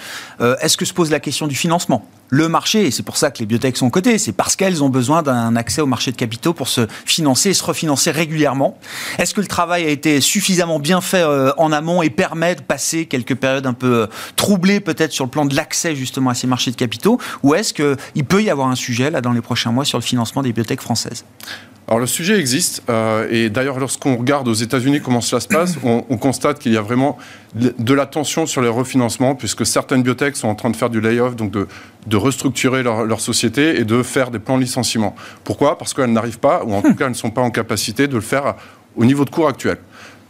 [0.61, 2.07] est-ce que se pose la question du financement?
[2.29, 4.89] Le marché, et c'est pour ça que les biotech sont cotées, c'est parce qu'elles ont
[4.89, 8.79] besoin d'un accès au marché de capitaux pour se financer et se refinancer régulièrement.
[9.19, 11.25] Est-ce que le travail a été suffisamment bien fait
[11.57, 15.47] en amont et permet de passer quelques périodes un peu troublées peut-être sur le plan
[15.47, 17.19] de l'accès justement à ces marchés de capitaux?
[17.43, 20.05] Ou est-ce qu'il peut y avoir un sujet là dans les prochains mois sur le
[20.05, 21.25] financement des biotech françaises?
[21.89, 25.77] Alors le sujet existe, euh, et d'ailleurs lorsqu'on regarde aux États-Unis comment cela se passe,
[25.83, 27.17] on, constate qu'il y a vraiment
[27.55, 31.01] de la tension sur les refinancements, puisque certaines biotech sont en train de faire du
[31.01, 31.67] layoff, donc de
[32.19, 35.15] restructurer leur, leur, société et de faire des plans de licenciement.
[35.45, 35.79] Pourquoi?
[35.79, 38.15] Parce qu'elles n'arrivent pas, ou en tout cas elles ne sont pas en capacité de
[38.15, 38.55] le faire
[38.97, 39.79] au niveau de cours actuel.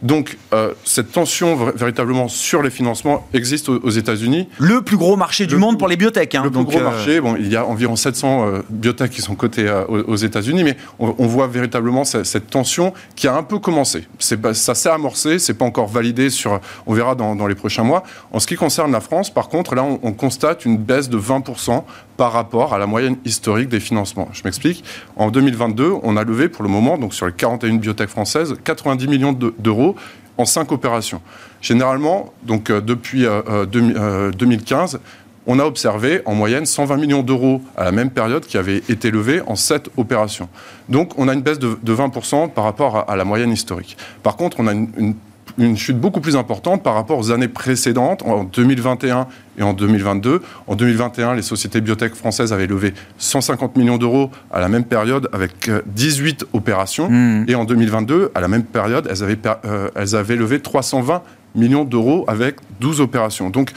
[0.01, 4.47] Donc, euh, cette tension véritablement sur les financements existe aux, États-Unis.
[4.57, 6.35] Le plus gros marché du monde pour les biotech.
[6.35, 9.21] Hein, le plus gros euh, marché, bon, il y a environ 700 euh, biotech qui
[9.21, 14.07] sont cotées aux, États-Unis, mais on, voit véritablement cette, tension qui a un peu commencé.
[14.19, 16.59] Ça s'est amorcé, c'est pas encore validé sur.
[16.85, 18.03] On verra dans, les prochains mois.
[18.31, 21.17] En ce qui concerne la France, par contre, là, on, on constate une baisse de
[21.17, 21.83] 20%
[22.19, 24.27] par rapport à la moyenne historique des financements.
[24.33, 24.83] Je m'explique.
[25.15, 29.07] En 2022, on a levé pour le moment, donc sur les 41 biotech françaises, 90
[29.07, 29.95] millions d'euros
[30.37, 31.21] en cinq opérations.
[31.61, 33.25] Généralement, donc euh, depuis
[33.71, 35.01] 2015, euh, euh,
[35.47, 39.11] on a observé en moyenne 120 millions d'euros à la même période qui avaient été
[39.11, 40.49] levés en sept opérations.
[40.89, 43.95] Donc on a une baisse de, 20% par rapport à, la moyenne historique.
[44.23, 45.15] Par contre, on a une
[45.59, 50.41] une chute beaucoup plus importante par rapport aux années précédentes, en 2021 et en 2022.
[50.67, 55.29] En 2021, les sociétés biotech françaises avaient levé 150 millions d'euros à la même période
[55.33, 57.09] avec 18 euh, opérations.
[57.09, 57.45] Hmm.
[57.47, 61.21] Et en 2022, à la même période, elles avaient, euh, elles avaient levé 320
[61.55, 63.49] millions d'euros avec 12 opérations.
[63.49, 63.71] Donc,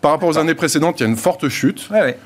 [0.00, 1.88] par rapport aux années précédentes, il y a une forte chute.
[1.90, 2.16] Ouais,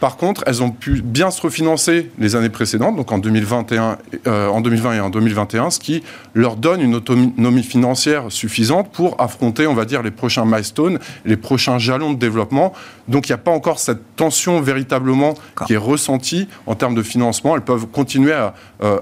[0.00, 4.48] par contre, elles ont pu bien se refinancer les années précédentes, donc en 2021, euh,
[4.48, 9.66] en 2020 et en 2021, ce qui leur donne une autonomie financière suffisante pour affronter,
[9.66, 12.72] on va dire, les prochains milestones, les prochains jalons de développement.
[13.08, 15.34] Donc il n'y a pas encore cette tension véritablement
[15.66, 17.54] qui est ressentie en termes de financement.
[17.54, 18.98] Elles peuvent continuer à, euh,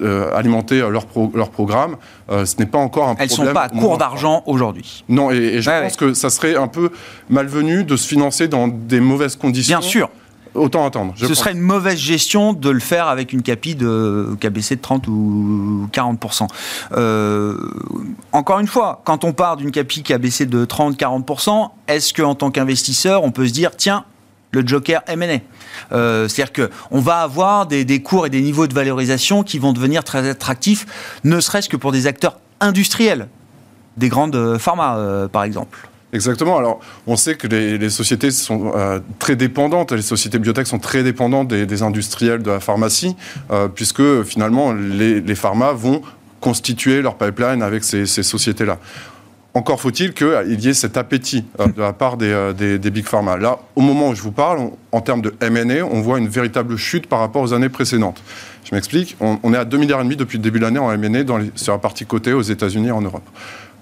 [0.00, 1.96] euh, alimenter leur, leur programme.
[2.30, 3.48] ce n'est pas encore un Elles problème.
[3.48, 5.04] Elles ne sont pas à court d'argent aujourd'hui.
[5.10, 6.90] Non, et, je pense que ça serait un peu
[7.28, 9.78] malvenu de se financer dans des mauvaises conditions.
[9.78, 10.08] Bien sûr.
[10.54, 11.14] Autant attendre.
[11.16, 15.06] Ce serait une mauvaise gestion de le faire avec une capi de KBC de 30
[15.06, 16.48] ou 40%.
[16.92, 17.56] Euh,
[18.32, 22.34] encore une fois, quand on part d'une capi qui a baissé de 30-40%, est-ce qu'en
[22.34, 24.04] tant qu'investisseur, on peut se dire, tiens,
[24.50, 25.38] le joker M&A.
[25.92, 29.72] Euh, C'est-à-dire qu'on va avoir des, des, cours et des niveaux de valorisation qui vont
[29.72, 30.86] devenir très attractifs,
[31.22, 33.28] ne serait-ce que pour des acteurs industriels,
[33.96, 35.88] des grandes pharma, euh, par exemple.
[36.12, 36.58] Exactement.
[36.58, 41.02] Alors, on sait que les, sociétés sont euh, très dépendantes, les sociétés biotech sont très
[41.02, 43.16] dépendantes des, industriels de la pharmacie,
[43.50, 46.02] euh, puisque finalement, les, les, pharmas vont
[46.40, 48.78] constituer leur pipeline avec ces, sociétés-là.
[49.52, 53.36] Encore faut-il qu'il y ait cet appétit euh, de la part des, des, big pharma.
[53.36, 56.76] Là, au moment où je vous parle, en termes de M&A, on voit une véritable
[56.76, 58.20] chute par rapport aux années précédentes.
[58.64, 59.16] Je m'explique.
[59.20, 61.72] On, est à 2 milliards et demi depuis le début de l'année en M&A sur
[61.72, 63.28] la partie cotée aux États-Unis et en Europe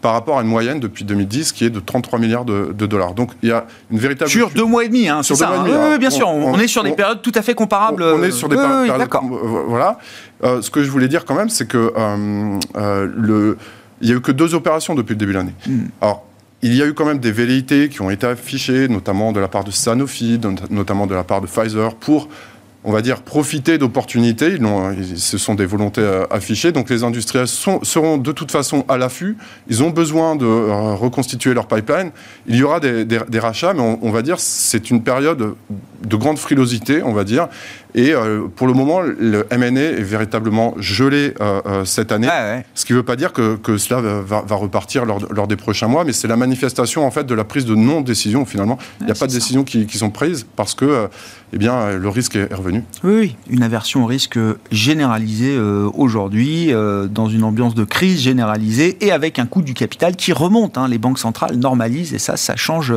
[0.01, 3.15] par rapport à une moyenne depuis 2010 qui est de 33 milliards de, dollars.
[3.15, 4.31] Donc il y a une véritable...
[4.31, 5.51] Sur deux mois et demi, hein, c'est ça.
[5.51, 5.65] Hein.
[5.67, 8.03] oui, bien sûr, on, est sur des périodes tout à fait comparables.
[8.03, 8.99] On, est sur des périodes...
[8.99, 9.25] d'accord.
[9.25, 9.99] Voilà.
[10.45, 13.59] Euh, ce que je voulais dire quand même, c'est que euh, euh, le...
[14.01, 15.55] Il n'y a eu que deux opérations depuis le début de l'année.
[15.67, 15.87] Hmm.
[16.01, 16.25] Alors,
[16.63, 19.49] il y a eu quand même des velléités qui ont été affichées, notamment de la
[19.49, 22.29] part de Sanofi, notamment de la part de Pfizer, pour
[22.85, 24.57] on va dire, profiter d'opportunités.
[24.57, 26.73] Ils, ce sont des volontés euh, affichées.
[26.73, 29.37] Donc les industriels seront de toute façon à l'affût.
[29.69, 32.11] Ils ont besoin de euh, reconstituer leur pipeline.
[32.47, 35.55] Il y aura des, rachats, mais on, on va dire c'est une période
[36.05, 37.49] de grande frilosité, on va dire.
[37.99, 42.29] Et euh, pour le moment, le M&A est véritablement gelé euh, euh, cette année.
[42.31, 45.49] Ah Ce qui ne veut pas dire que, que cela va, va, repartir lors, lors,
[45.49, 48.79] des prochains mois, mais c'est la manifestation en fait de la prise de non-décision finalement.
[49.01, 51.09] Il n'y a pas de décisions qui, qui, sont prises parce que
[51.53, 52.85] eh bien, le risque est revenu.
[53.03, 53.37] Oui, oui.
[53.51, 54.39] une aversion au risque
[54.71, 56.71] généralisée aujourd'hui,
[57.11, 60.79] dans une ambiance de crise généralisée et avec un coût du capital qui remonte.
[60.79, 60.87] Hein.
[60.89, 62.93] Les banques centrales normalisent et ça, ça change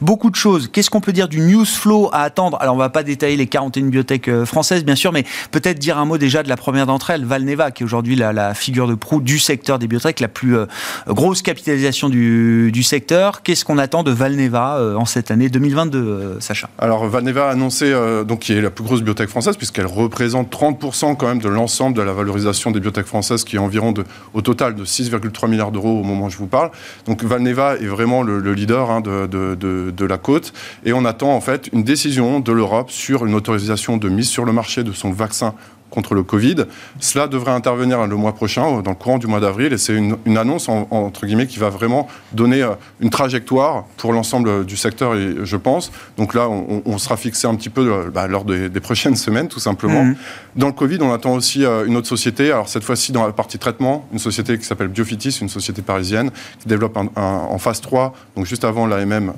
[0.00, 0.68] beaucoup de choses.
[0.70, 2.58] Qu'est-ce qu'on peut dire du news flow à attendre?
[2.60, 5.98] Alors, on ne va pas détailler les 41 biotech française, bien sûr, mais peut-être dire
[5.98, 8.94] un mot déjà de la première d'entre elles, Valneva, qui est aujourd'hui la, figure de
[8.94, 10.66] proue du secteur des biotech, la plus euh,
[11.08, 13.42] grosse capitalisation du, secteur.
[13.42, 16.68] Qu'est-ce qu'on attend de Valneva euh, en cette année 2022, Sacha?
[16.78, 17.92] Alors, Valneva a annoncé,
[18.26, 21.96] donc, qui est la plus grosse biotech française, puisqu'elle représente 30% quand même de l'ensemble
[21.96, 25.72] de la valorisation des biotech françaises, qui est environ de, au total de 6,3 milliards
[25.72, 26.70] d'euros au moment où je vous parle.
[27.06, 30.52] Donc, Valneva est vraiment le, leader hein, de, de la côte,
[30.84, 34.44] et on attend en fait une décision de l'Europe sur une autorisation de mise sur
[34.44, 35.54] le marché de son vaccin
[35.94, 36.66] contre le Covid.
[36.98, 40.36] Cela devrait intervenir le mois prochain, dans le courant du mois d'avril, et c'est une,
[40.36, 45.56] annonce, entre guillemets, qui va vraiment donner euh, une trajectoire pour l'ensemble du secteur, je
[45.56, 45.92] pense.
[46.16, 49.60] Donc là, on, sera fixé un petit peu euh, bah, lors des, prochaines semaines, tout
[49.60, 50.04] simplement.
[50.04, 50.16] Mhm.
[50.56, 53.32] Dans le Covid, on attend aussi euh, une autre société, alors cette fois-ci dans la
[53.32, 58.14] partie traitement, une société qui s'appelle Biofitis, une société parisienne, qui développe en phase 3,
[58.36, 59.32] donc juste avant l'AMM,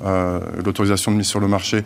[0.63, 1.83] l'autorisation de mise sur le marché,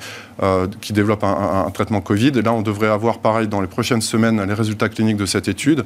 [0.79, 2.31] qui développe un, un, traitement Covid.
[2.35, 5.47] Et là, on devrait avoir, pareil, dans les prochaines semaines, les résultats cliniques de cette
[5.47, 5.83] étude.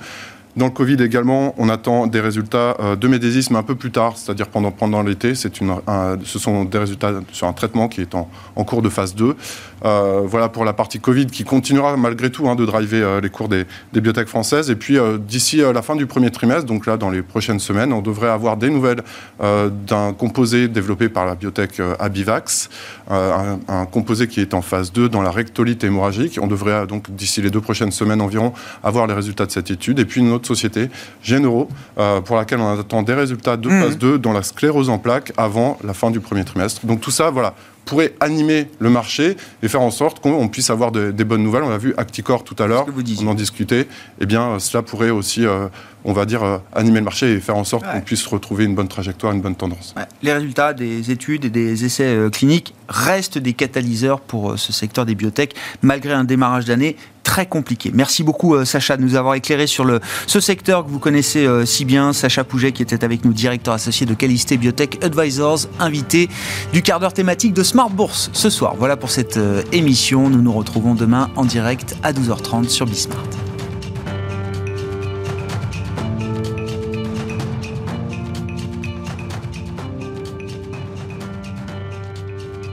[0.56, 4.14] Dans le Covid également, on attend des résultats euh, de médésisme un peu plus tard,
[4.16, 5.34] c'est-à-dire pendant, pendant l'été.
[5.60, 5.76] Une,
[6.24, 9.36] ce sont des résultats sur un traitement qui est en, en cours de phase 2.
[9.84, 13.30] Euh, voilà pour la partie Covid qui continuera malgré tout hein, de driver euh, les
[13.30, 14.70] cours des, des, biotech françaises.
[14.70, 18.02] Et puis d'ici la fin du premier trimestre, donc là dans les prochaines semaines, on
[18.02, 19.04] devrait avoir des nouvelles
[19.40, 22.70] d'un composé développé par la biotech Abivax,
[23.10, 26.40] un, un, composé qui est en phase 2 dans la rectolite hémorragique.
[26.42, 28.54] On devrait donc d'ici les deux prochaines semaines environ
[28.84, 30.00] avoir les résultats de cette étude.
[30.00, 30.90] Et puis une autre société,
[31.22, 34.18] Género, euh, pour laquelle on attend des résultats de phase 2 mmh.
[34.18, 36.86] dans la sclérose en plaques avant la fin du premier trimestre.
[36.86, 37.54] Donc tout ça, voilà,
[37.86, 41.64] pourrait animer le marché et faire en sorte qu'on puisse avoir des bonnes nouvelles.
[41.64, 42.86] On a vu Acticor tout à l'heure,
[43.22, 43.88] on en discutait.
[44.20, 45.68] Eh bien, cela pourrait aussi, euh,
[46.04, 48.76] on va dire, euh, animer le marché et faire en sorte qu'on puisse retrouver une
[48.76, 49.96] bonne trajectoire, une bonne tendance.
[50.22, 55.06] Les résultats des études et des essais euh, cliniques restent des catalyseurs pour ce secteur
[55.06, 56.96] des biotech, malgré un démarrage d'année
[57.26, 57.92] très compliqué.
[57.94, 61.84] Merci beaucoup Sacha de nous avoir éclairé sur le, ce secteur que vous connaissez si
[61.84, 62.14] bien.
[62.14, 66.30] Sacha Pouget qui était avec nous, directeur associé de Calisté Biotech Advisors, invité
[66.72, 68.76] du quart d'heure thématique de Smart Bourse ce soir.
[68.78, 70.30] Voilà pour cette euh, émission.
[70.30, 73.24] Nous nous retrouvons demain en direct à 12h30 sur Bismart.